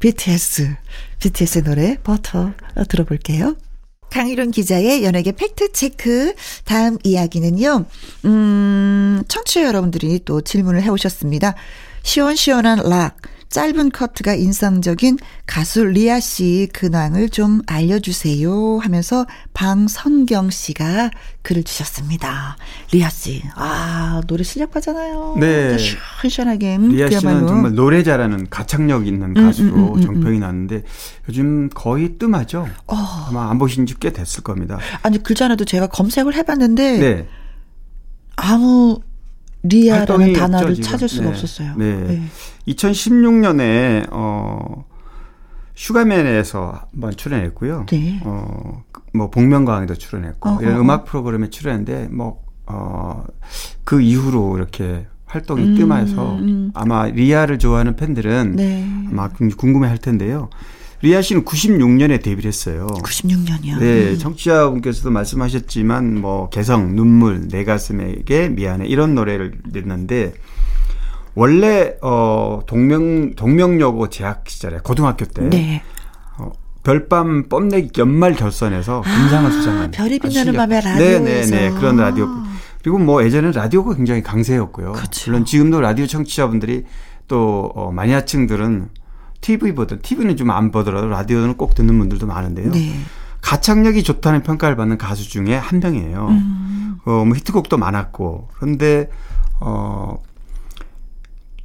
[0.00, 0.74] BTS.
[1.20, 3.54] BTS의 노래 버터 어, 들어볼게요.
[4.10, 6.34] 강희론 기자의 연예계 팩트체크.
[6.64, 7.84] 다음 이야기는요,
[8.24, 11.54] 음, 청취자 여러분들이 또 질문을 해오셨습니다.
[12.02, 13.16] 시원시원한 락,
[13.50, 21.10] 짧은 커트가 인상적인 가수 리아 씨 근황을 좀 알려주세요 하면서 방선경 씨가
[21.42, 22.56] 글을 주셨습니다.
[22.92, 25.36] 리아 씨, 아, 노래 실력파잖아요.
[25.40, 25.76] 네.
[25.78, 26.76] 시원시원하게.
[26.76, 27.48] 음, 리아 씨는 그야말로.
[27.48, 30.84] 정말 노래 잘하는 가창력 있는 음, 가수로 음, 음, 음, 정평이 났는데
[31.28, 32.68] 요즘 거의 뜸하죠.
[32.86, 32.94] 어,
[33.28, 34.78] 아마 안 보신 지 꽤 됐을 겁니다.
[35.02, 37.28] 아니, 그러잖아도 제가 검색을 해봤는데, 네.
[38.36, 39.00] 아무
[39.62, 40.82] 리아라는 단어를 없죠.
[40.82, 41.30] 찾을 수가 네.
[41.30, 41.74] 없었어요.
[41.76, 42.22] 네.
[42.68, 44.84] 2016년에 어
[45.74, 47.86] 슈가맨에서 한번 출연했고요.
[47.90, 48.20] 네.
[48.24, 48.84] 어,
[49.14, 50.62] 뭐 복면가왕에도 출연했고 어허.
[50.62, 53.24] 이런 음악 프로그램에 출연했는데 뭐 어,
[53.84, 56.70] 그 이후로 이렇게 활동이 음, 뜸해서 음.
[56.74, 58.86] 아마 리아를 좋아하는 팬들은 네.
[59.10, 60.50] 아마 궁금해할 텐데요.
[61.02, 62.86] 리아 씨는 96년에 데뷔를 했어요.
[63.02, 63.74] 96년이요.
[63.74, 63.78] 음.
[63.80, 70.34] 네, 청취자분께서도 말씀하셨지만 뭐 개성, 눈물, 내 가슴에게 미안해 이런 노래를 냈는데
[71.34, 75.82] 원래 어 동명 동명여고 재학 시절에 고등학교 때 네.
[76.38, 76.50] 어,
[76.82, 81.50] 별밤 뽐내기 연말 결선에서 금상을 수상한 아, 별이 아주 빛나는 실력- 밤에 네, 라디오에서.
[81.56, 81.78] 네, 네.
[81.78, 82.28] 그런 라디오.
[82.82, 84.92] 그리고 뭐 예전에는 라디오가 굉장히 강세였고요.
[84.92, 85.30] 그렇죠.
[85.30, 86.84] 물론 지금도 라디오 청취자분들이
[87.28, 88.88] 또 어, 마니아층들은
[89.40, 92.72] TV보다 TV는 좀 안 보더라도 라디오는 꼭 듣는 분들도 많은데요.
[92.72, 92.94] 네.
[93.40, 96.28] 가창력이 좋다는 평가를 받는 가수 중에 한 명이에요.
[96.28, 96.98] 음.
[97.06, 98.48] 어, 뭐 히트곡도 많았고.
[98.54, 99.08] 그런데
[99.60, 100.16] 어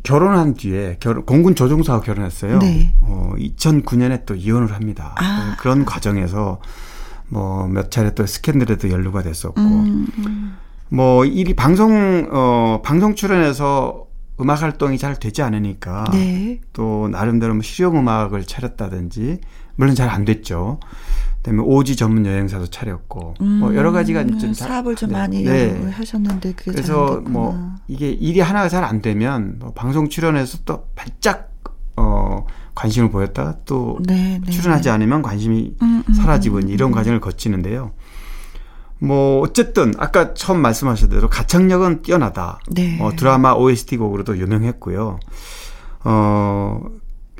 [0.03, 2.59] 결혼한 뒤에 결혼 공군 조종사와 결혼했어요.
[2.59, 2.93] 네.
[3.01, 5.15] 어 2009년에 또 이혼을 합니다.
[5.17, 5.55] 아.
[5.59, 6.59] 그런 과정에서
[7.29, 9.59] 뭐 몇 차례 또 스캔들에도 연루가 됐었고.
[9.59, 10.55] 음.
[10.89, 14.04] 뭐 일이 방송 어 방송 출연해서
[14.39, 16.59] 음악 활동이 잘 되지 않으니까 네.
[16.73, 19.39] 또 나름대로 뭐 실용 음악을 차렸다든지
[19.75, 20.79] 물론 잘 안 됐죠.
[21.37, 25.15] 그다음에 오지 전문 여행사도 차렸고 뭐 여러 가지가 음, 좀 잘- 사업을 좀 네.
[25.15, 25.89] 많이 네.
[25.91, 27.21] 하셨는데 그게 그래서.
[27.25, 31.53] 뭐 이게 일이 하나가 잘 안 되면 뭐 방송 출연해서 또 발작
[31.97, 34.89] 어 관심을 보였다가 또 네, 네, 출연하지 네.
[34.89, 36.93] 않으면 관심이 음, 음, 사라지고 음, 이런 음.
[36.93, 37.91] 과정을 거치는데요.
[38.99, 42.59] 뭐 어쨌든 아까 처음 말씀하신 대로 가창력은 뛰어나다.
[42.71, 42.97] 네.
[43.01, 45.19] 어, 드라마 OST 곡으로도 유명했고요.
[46.05, 46.81] 어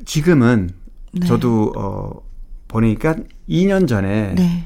[0.06, 0.70] 지금은
[1.14, 1.28] 네.
[1.28, 2.12] 저도 어
[2.68, 3.16] 보니까
[3.47, 4.66] 2년 전에 네.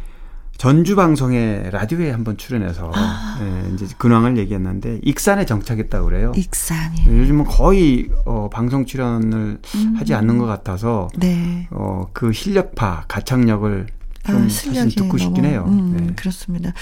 [0.59, 3.39] 전주 방송에 라디오에 한번 출연해서 아.
[3.41, 6.33] 예, 이제 근황을 얘기했는데 익산에 정착했다고 그래요.
[6.35, 7.05] 익산이.
[7.07, 9.95] 요즘은 거의 어, 방송 출연을 음.
[9.97, 11.69] 하지 않는 것 같아서 네.
[11.71, 13.87] 어, 그 실력파 가창력을
[14.25, 15.65] 좀 아, 실력이 듣고 싶긴 너무, 해요.
[15.67, 16.13] 음, 네.
[16.15, 16.73] 그렇습니다.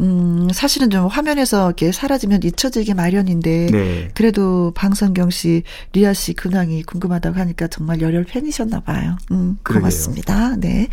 [0.00, 4.10] 음, 사실은 좀 화면에서 이렇게 사라지면 잊혀지기 마련인데 네.
[4.14, 5.62] 그래도 방선경 씨,
[5.92, 9.16] 리아 씨 근황이 궁금하다고 하니까 정말 열혈 팬이셨나 봐요.
[9.30, 9.80] 음, 그러게요.
[9.82, 10.56] 고맙습니다.
[10.56, 10.88] 네.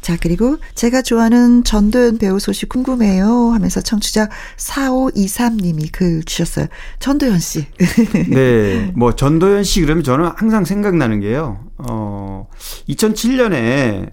[0.00, 6.66] 자, 그리고 제가 좋아하는 전도연 배우 소식 궁금해요 하면서 청취자 4523님이 글 주셨어요.
[6.98, 7.66] 전도연 씨.
[8.30, 8.90] 네.
[8.94, 11.64] 뭐 전도연 씨 그러면 저는 항상 생각나는 게요.
[11.76, 12.48] 어
[12.88, 14.10] 2007년에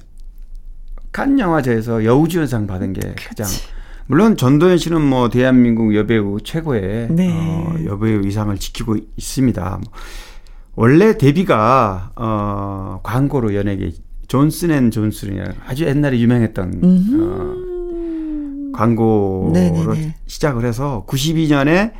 [1.15, 3.47] 칸 영화제에서 여우주연상 받은 게 가장
[4.05, 7.31] 물론 전도연 씨는 뭐 대한민국 여배우 최고의 네.
[7.31, 9.79] 어, 여배우 이상을 지키고 있습니다.
[10.75, 13.93] 원래 데뷔가 어 광고로 연예계
[14.27, 20.15] 존슨 앤 존슨이라는 아주 옛날에 유명했던 어, 광고로 네네네.
[20.27, 21.93] 시작을 해서 92년에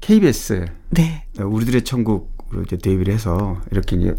[0.00, 1.24] KBS 네.
[1.38, 4.14] 우리들의 천국으로 이제 데뷔를 해서 이렇게 이제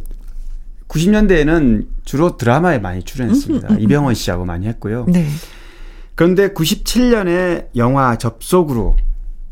[0.92, 3.78] 90년대에는 주로 드라마에 많이 출연했습니다.
[3.80, 5.06] 이병헌 씨하고 많이 했고요.
[5.08, 5.28] 네.
[6.16, 8.98] 그런데 97년에 영화 접속으로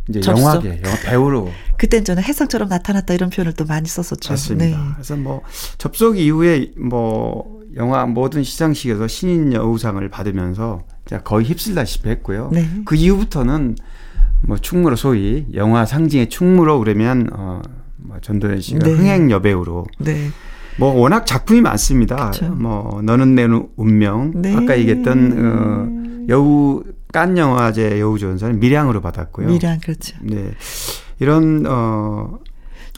[0.10, 0.42] 이제 접속.
[0.42, 4.34] 영화계, 영화 배우로 그땐 저는 혜성처럼 나타났다 이런 표현을 또 많이 썼었죠.
[4.34, 4.78] 맞습니다.
[4.78, 4.84] 네.
[4.96, 5.42] 그래서 뭐
[5.78, 10.84] 접속 이후에 뭐 영화 모든 시상식에서 신인 여우상을 받으면서
[11.24, 12.50] 거의 휩쓸다시피 했고요.
[12.52, 12.68] 네.
[12.84, 13.78] 그 이후부터는
[14.42, 17.62] 뭐 충무로 소위 영화 상징의 충무로 그러면 어,
[17.96, 18.92] 뭐 전도연 씨가 네.
[18.92, 20.30] 흥행 여배우로 네.
[20.80, 22.32] 뭐 워낙 작품이 많습니다.
[22.32, 22.46] 그쵸.
[22.50, 24.56] 뭐 너는 내 운명 네.
[24.56, 29.48] 아까 얘기했던 어, 여우 깐 영화제 여우조연상 밀양으로 받았고요.
[29.48, 30.16] 미량 그렇죠.
[30.22, 30.52] 네
[31.20, 32.40] 이런 어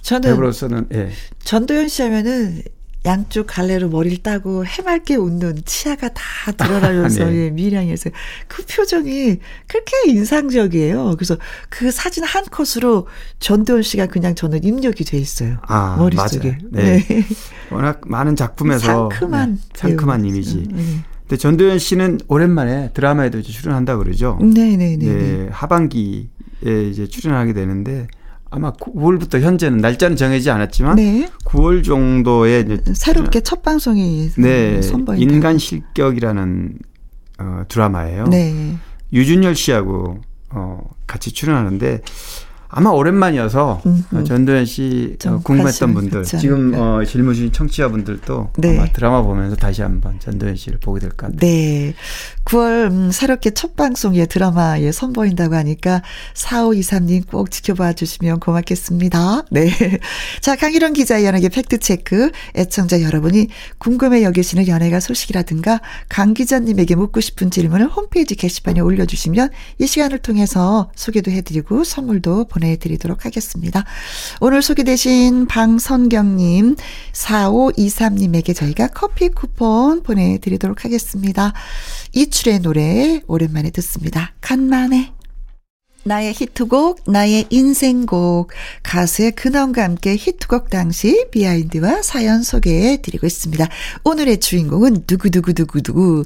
[0.02, 1.10] 저는 배우로서는 예.
[1.44, 2.62] 전도연 씨 하면은
[3.04, 7.36] 양쪽 갈래로 머리를 따고 해맑게 웃는 치아가 다 드러나면서 네.
[7.36, 8.12] 예, 미량에서
[8.48, 11.16] 그 표정이 그렇게 인상적이에요.
[11.18, 11.38] 그래서
[11.70, 13.08] 그 사진 한 컷으로
[13.40, 15.58] 전도연 씨가 그냥 저는 입력이 돼 있어요.
[15.64, 16.58] 아, 머릿속에.
[16.72, 16.72] 맞아요.
[16.72, 17.26] 네.
[17.72, 20.26] 워낙 많은 작품에서 상큼한 네, 상큼한.
[20.26, 20.68] 이미지.
[20.70, 20.84] 네.
[21.22, 24.38] 근데 전도연 씨는 오랜만에 드라마에도 이제 출연한다 그러죠.
[24.42, 24.98] 네, 네, 네.
[24.98, 25.06] 네.
[25.08, 26.28] 네, 하반기에
[26.92, 28.08] 이제 출연하게 되는데
[28.52, 31.30] 아마 9월부터 현재는 날짜는 정해지지 않았지만 네.
[31.46, 35.24] 9월 정도에 새롭게 첫 방송이 네, 선보인다.
[35.34, 36.78] 인간 실격이라는
[37.40, 38.26] 어, 드라마예요.
[38.26, 38.76] 네.
[39.14, 42.02] 유준열 씨하고 어, 같이 출연하는데
[42.74, 46.96] 아마 오랜만이어서 음, 전도연 씨좀 어, 궁금했던 분들 갖지 지금 않을까.
[46.96, 48.78] 어, 질문 주신 청취자분들도 네.
[48.80, 51.38] 아마 드라마 보면서 다시 한번 전도연 씨를 보게 될 것 같아요.
[51.40, 51.94] 네.
[52.46, 56.02] 9월 음, 새롭게 첫 방송에 드라마에 선보인다고 하니까
[56.34, 59.44] 4523님 꼭 지켜봐 주시면 고맙겠습니다.
[59.52, 59.70] 네.
[60.40, 62.32] 자, 강희론 기자의 연예계 팩트체크.
[62.56, 63.50] 애청자 여러분이
[63.80, 69.50] 궁금해 여기시는 연예가 소식이라든가 강 기자님에게 묻고 싶은 질문을 홈페이지 게시판에 올려주시면
[69.80, 73.86] 이 시간을 통해서 소개도 해드리고 선물도 보내드 리도록 하겠습니다.
[74.40, 76.76] 오늘 소개되신 방선경님,
[77.14, 81.54] 4523님에게 저희가 커피 쿠폰 보내드리도록 하겠습니다.
[82.14, 84.34] 이출의 노래 오랜만에 듣습니다.
[84.42, 85.14] 간만에.
[86.04, 88.52] 나의 히트곡, 나의 인생곡,
[88.82, 93.68] 가수의 근원과 함께 히트곡 당시 비하인드와 사연 소개해 드리고 있습니다.
[94.04, 96.26] 오늘의 주인공은 누구누구누구누구,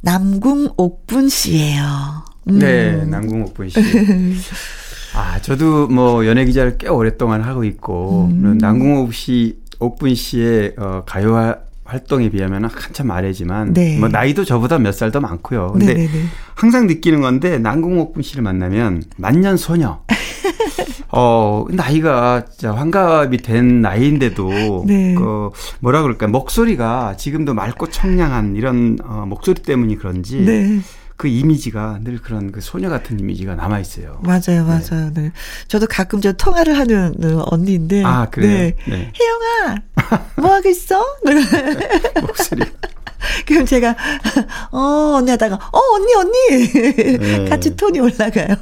[0.00, 2.24] 남궁옥분 씨예요.
[2.48, 2.58] 음.
[2.58, 3.78] 네, 남궁옥분 씨.
[5.14, 8.58] 아, 저도 뭐 연예 기자를 꽤 오랫동안 하고 있고 음.
[8.58, 13.98] 남궁옥 씨, 옥분 씨의 어, 가요 화- 활동에 비하면 한참 아래지만 네.
[13.98, 15.72] 뭐 나이도 저보다 몇 살 더 많고요.
[15.72, 16.08] 근데 네네네.
[16.54, 20.00] 항상 느끼는 건데 남궁옥분 씨를 만나면 만년 소녀.
[21.14, 25.14] 어 나이가 진짜 환갑이 된 나이인데도 네.
[25.14, 25.50] 그
[25.80, 30.80] 뭐라 그럴까 목소리가 지금도 맑고 청량한 이런 어, 목소리 때문이 그런지 네.
[31.22, 34.20] 그 이미지가 늘 그런 그 소녀 같은 이미지가 남아 있어요.
[34.24, 35.12] 맞아요, 맞아요.
[35.14, 35.30] 네.
[35.68, 38.02] 저도 가끔 저 통화를 하는 어, 언니인데.
[38.04, 38.50] 아 그래요.
[38.50, 38.76] 네.
[38.88, 39.12] 네.
[39.16, 39.76] 혜영아,
[40.38, 41.00] 뭐 하고 있어?
[42.26, 42.64] 목소리.
[43.46, 43.94] 그럼 제가,
[44.72, 47.18] 어, 언니 하다가, 어, 언니, 언니!
[47.18, 47.48] 네.
[47.48, 48.56] 같이 톤이 올라가요.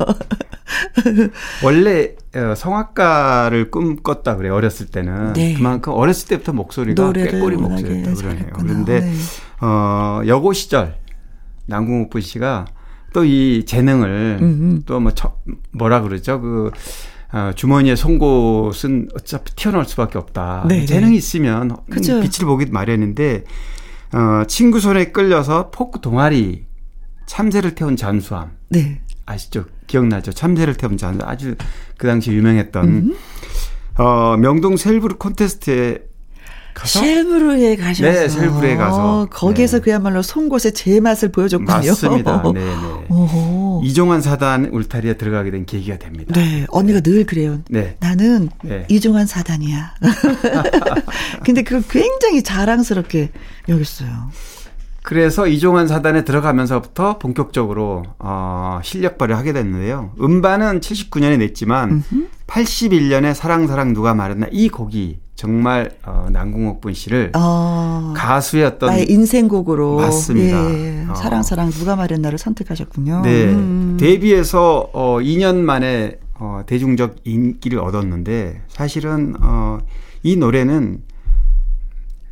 [1.64, 5.54] 원래 어, 성악가를 꿈꿨다 그래 요 어렸을 때는 네.
[5.54, 8.50] 그만큼 어렸을 때부터 목소리가 꾀꼬리 목소리였다 그러네요.
[8.52, 9.12] 그런데 네.
[9.62, 11.00] 어 여고 시절
[11.70, 12.66] 남궁옥분 씨가
[13.12, 14.82] 또 이 재능을.
[14.86, 15.12] 또 뭐
[15.72, 16.70] 뭐라 그러죠 그
[17.32, 20.64] 어, 주머니에 송곳은 어차피 튀어나올 수밖에 없다.
[20.68, 21.16] 네, 재능이 네.
[21.16, 22.20] 있으면 그죠.
[22.20, 23.44] 빛을 보기 마련인데
[24.12, 26.66] 어, 친구 손에 끌려서 포크 동아리
[27.26, 29.00] 참새를 태운 잠수함 네.
[29.26, 29.64] 아시죠?
[29.86, 30.32] 기억나죠?
[30.32, 31.54] 참새를 태운 잠수 아주
[31.96, 33.14] 그 당시 유명했던 음.
[33.98, 36.09] 어, 명동 셀브르 콘테스트에
[36.80, 38.10] 가서 셀브르에 가셔서.
[38.10, 39.26] 네, 셀브르에 가서.
[39.30, 39.82] 거기에서 네.
[39.82, 41.70] 그야말로 송곳의 제 맛을 보여줬군요.
[41.70, 42.42] 맞습니다.
[42.54, 43.80] 네, 네.
[43.84, 46.32] 이종환 사단 울타리에 들어가게 된 계기가 됩니다.
[46.34, 47.60] 네, 언니가 늘 그래요.
[47.68, 47.96] 네.
[48.00, 48.86] 나는 네.
[48.88, 49.94] 이종환 사단이야.
[51.44, 53.30] 근데 그걸 굉장히 자랑스럽게
[53.68, 54.30] 여겼어요.
[55.02, 60.12] 그래서 이종환 사단에 들어가면서부터 본격적으로 어, 실력 발휘하게 됐는데요.
[60.20, 62.04] 음반은 79년에 냈지만
[62.46, 69.10] 81년에 사랑 사랑 누가 말했나 이 곡이 정말 어, 남궁옥분 씨를 어, 가수의 어떤 나의
[69.10, 70.70] 인생곡으로 맞습니다.
[70.74, 71.14] 예, 어.
[71.14, 73.22] 사랑 사랑 누가 말했나를 선택하셨군요.
[73.22, 73.96] 네, 음.
[73.98, 79.80] 데뷔해서 어 2년 만에 어 대중적 인기를 얻었는데 사실은 어
[80.22, 81.02] 이 노래는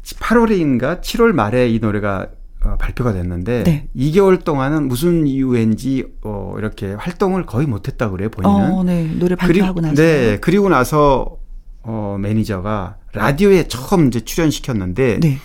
[0.03, 2.29] 8월인가 7월 말에 이 노래가
[2.65, 3.89] 어, 발표가 됐는데 네.
[3.97, 8.73] 2개월 동안은 무슨 이유인지 어 이렇게 활동을 거의 못했다 그래요 본인은.
[8.73, 9.05] 어, 네.
[9.19, 9.95] 노래 발표하고 나서.
[9.95, 11.37] 네, 그리고 나서
[11.83, 15.39] 어 매니저가 라디오에 처음 이제 출연시켰는데 네.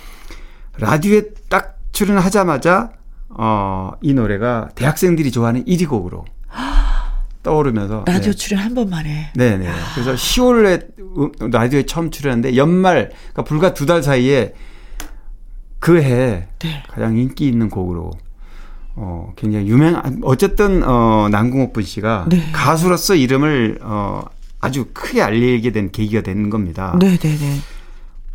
[0.77, 2.91] 라디오에 딱 출연하자마자
[3.29, 6.25] 어, 이 노래가 대학생들이 좋아하는 1위 곡으로
[7.41, 8.37] 떠오르면서 라디오 네.
[8.37, 9.31] 출연 한 번만에.
[9.35, 9.69] 네, 네.
[9.93, 10.87] 그래서 10월에
[11.17, 14.53] 음, 라디오에 처음 출연했는데 연말 그러니까 불과 두 달 사이에
[15.79, 16.83] 그해 네.
[16.89, 18.11] 가장 인기 있는 곡으로
[18.95, 22.47] 어, 굉장히 유명 한, 어쨌든, 어, 남궁옥분 씨가 네.
[22.53, 24.21] 가수로서 이름을, 어,
[24.63, 26.95] 아주 크게 알리게 된 계기가 된 겁니다.
[26.99, 27.57] 네네네.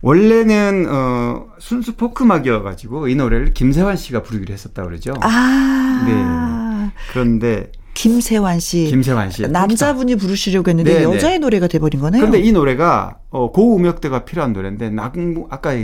[0.03, 5.15] 원래는, 어, 순수 포크 음악이어 가지고 이 노래를 김세환 씨가 부르기로 했었다 그러죠.
[5.23, 6.91] 아.
[7.13, 8.85] 그런데 김세환 씨.
[8.87, 9.43] 김세환 씨.
[9.49, 11.05] 남자분이 부르시려고 했는데 네, 네.
[11.05, 12.21] 여자의 노래가 돼버린 거네요.
[12.21, 15.75] 그런데 이 노래가 어, 고음역대가 필요한 노래인데 남 아까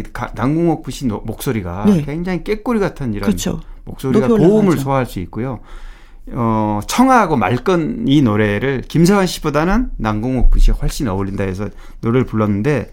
[0.92, 2.02] 씨 노- 목소리가 네.
[2.02, 3.60] 굉장히 꾀꼬리 같은 이런 그렇죠.
[3.84, 4.78] 목소리가 고음을.
[4.78, 5.58] 소화할 수 있고요.
[6.32, 11.68] 어, 청하고 말건 이 노래를 김세환 씨보다는 남궁옥 씨가 훨씬 어울린다 해서
[12.00, 12.90] 노래를 불렀는데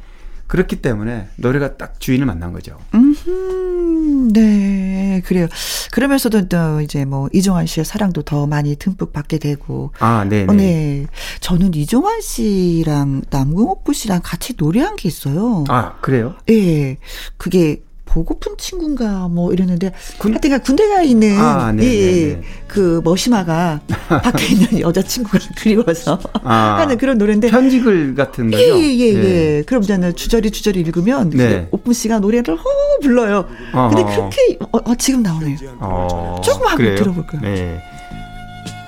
[0.52, 2.78] 그렇기 때문에 노래가 딱 주인을 만난 거죠.
[2.94, 5.48] 음, 네, 그래요.
[5.94, 9.94] 그러면서도 또 이제 뭐 이종환 씨의 사랑도 더 많이 듬뿍 받게 되고.
[10.00, 10.56] 아, 네, 어, 네.
[10.56, 11.08] 네.
[11.40, 15.64] 저는 이종환 씨랑 남궁옥부 씨랑 같이 노래한 게 있어요.
[15.70, 16.36] 아, 그래요?
[16.50, 16.98] 예.
[17.38, 17.84] 그게
[18.16, 22.42] 보고픈 친구인가 뭐 이랬는데 군- 하여튼간 군대 가 있는 아, 네, 예, 예.
[22.68, 28.62] 그 머시마가 밖에 있는 여자친구가 그리워서 아, 하는 그런 노래인데 편지글 같은 거죠?
[28.62, 29.58] 예, 예, 네.
[29.60, 29.64] 예.
[29.66, 31.68] 그럼 저는 주저리 주저리 읽으면 네.
[31.72, 32.64] 오픈 씨가 노래를 허
[33.02, 33.48] 불러요.
[33.74, 33.90] 어허.
[33.96, 35.56] 근데 그렇게 어, 어, 지금 나오네요.
[35.80, 36.96] 어, 조금 한번 그래요?
[36.98, 37.42] 들어볼까요?
[37.42, 37.82] 네.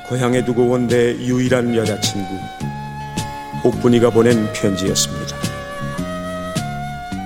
[0.09, 2.27] 고향에 두고 온 내 유일한 여자친구
[3.63, 5.37] 옥분이가 보낸 편지였습니다.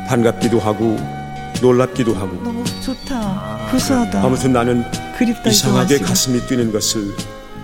[0.07, 0.95] 반갑기도 하고
[1.61, 3.67] 놀랍기도 하고 너무 좋다.
[3.71, 4.23] 구수하다.
[4.23, 4.83] 아무튼 나는
[5.17, 5.99] 그립다 이상하게.
[5.99, 7.13] 가슴이 뛰는 것을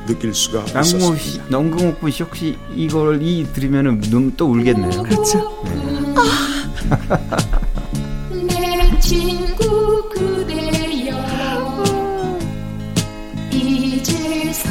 [0.07, 1.43] 느낄 수가 있었습니다.
[1.49, 5.03] 남궁옥 씨 혹시 이걸 이 들으면은 눈 또 울겠네요.
[5.03, 5.63] 그렇죠.
[8.31, 11.15] 내 친구 그대여
[13.51, 14.69] 이제사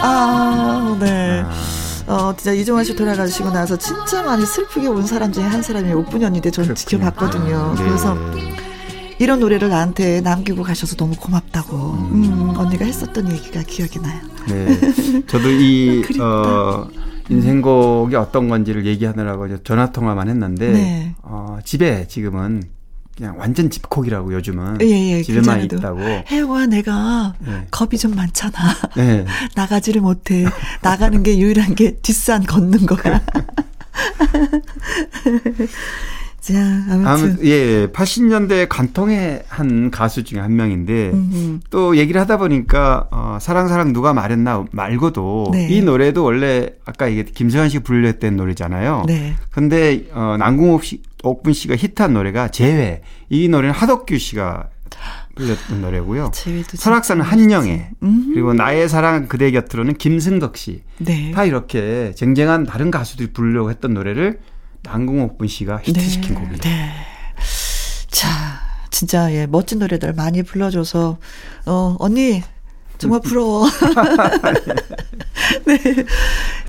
[0.05, 0.62] 아, 네.
[2.33, 6.49] 어, 진짜 이종환 씨 돌아가시고 나서 진짜 많이 슬프게 온 사람 중에 한 사람이 오뿐이었는데
[6.51, 7.75] 저는 지켜봤거든요.
[7.77, 7.83] 네.
[7.83, 8.17] 그래서
[9.19, 11.77] 이런 노래를 나한테 남기고 가셔서 너무 고맙다고
[12.11, 14.19] 음, 언니가 했었던 얘기가 기억이 나요.
[14.47, 14.79] 네.
[15.27, 16.03] 저도 이.
[16.19, 16.87] 어,
[17.29, 21.15] 인생곡이 어떤 건지를 얘기하느라고 전화 통화만 했는데, 네.
[21.21, 22.63] 어, 집에 지금은
[23.15, 24.79] 그냥 완전 집콕이라고 요즘은.
[24.81, 24.87] 예,
[25.17, 25.75] 예, 집에만 그전에도.
[25.77, 25.99] 있다고.
[26.31, 27.67] 혜영아, 내가 네.
[27.69, 28.53] 겁이 좀 많잖아.
[28.95, 29.25] 네.
[29.55, 30.45] 나가지를 못해.
[30.81, 33.21] 나가는 게 유일한 게 뒷산 걷는 거야.
[36.43, 37.07] 자, 아무튼.
[37.07, 43.37] 아무, 예, 80년대 간통의 한 가수 중에 한 명인데, 음, 또 얘기를 하다 보니까, 어,
[43.39, 45.69] 사랑, 사랑 누가 말했나 말고도, 네.
[45.69, 49.05] 이 노래도 원래 아까 이게 김세환 씨가 불렸던 노래잖아요.
[49.07, 49.35] 네.
[49.51, 53.01] 근데, 어, 남궁옥 씨, 옥분 씨가 히트한 노래가 재회.
[53.29, 54.67] 이 노래는 하덕규 씨가
[55.35, 56.31] 불렸던 노래고요.
[56.33, 57.91] 재회도 설악산은 한영애.
[58.03, 58.31] 음.
[58.33, 60.83] 그리고 나의 사랑 그대 곁으로는 김승덕 씨.
[60.97, 61.31] 네.
[61.31, 64.39] 다 이렇게 쟁쟁한 다른 가수들이 부르려고 했던 노래를
[64.83, 66.57] 남궁옥분 씨가 히트시킨 곡이에요.
[66.57, 66.91] 네.
[68.07, 68.27] 자,
[68.91, 71.17] 진짜 예, 멋진 노래들 많이 불러줘서
[71.65, 72.43] 어 언니
[72.97, 73.67] 정말 부러워.
[75.65, 75.77] 네.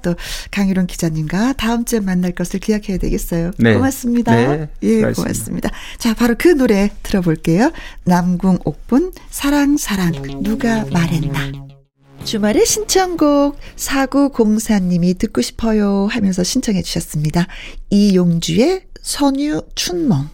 [0.02, 0.14] 또
[0.50, 3.52] 강유론 기자님과 다음 주에 만날 것을 기약해야 되겠어요.
[3.58, 3.74] 네.
[3.74, 4.34] 고맙습니다.
[4.34, 5.22] 네, 예, 수고하셨습니다.
[5.22, 5.70] 고맙습니다.
[5.98, 7.72] 자, 바로 그 노래 들어볼게요.
[8.04, 10.12] 남궁 옥분 사랑 사랑
[10.42, 11.73] 누가 말했나.
[12.24, 17.46] 주말의 신청곡 4904님이 듣고 싶어요 하면서 신청해 주셨습니다.
[17.90, 20.30] 이용주의 선유 춘몽.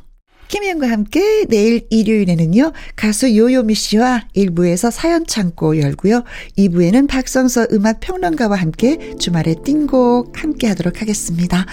[0.47, 6.25] 김희영과 함께 내일 일요일에는요, 가수 요요미 씨와 1부에서 사연 창고 열고요,
[6.59, 11.67] 2부에는 박성서 음악 평론가와 함께 주말의 띵곡 함께 하도록 하겠습니다.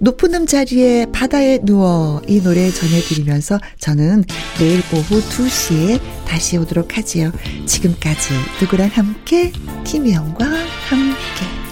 [0.00, 4.24] 높은 음 자리에 바다에 누워 이 노래 전해드리면서 저는
[4.58, 7.32] 내일 오후 2시에 다시 오도록 하지요.
[7.66, 9.52] 지금까지 누구랑 함께
[9.84, 11.67] 김희영과 함께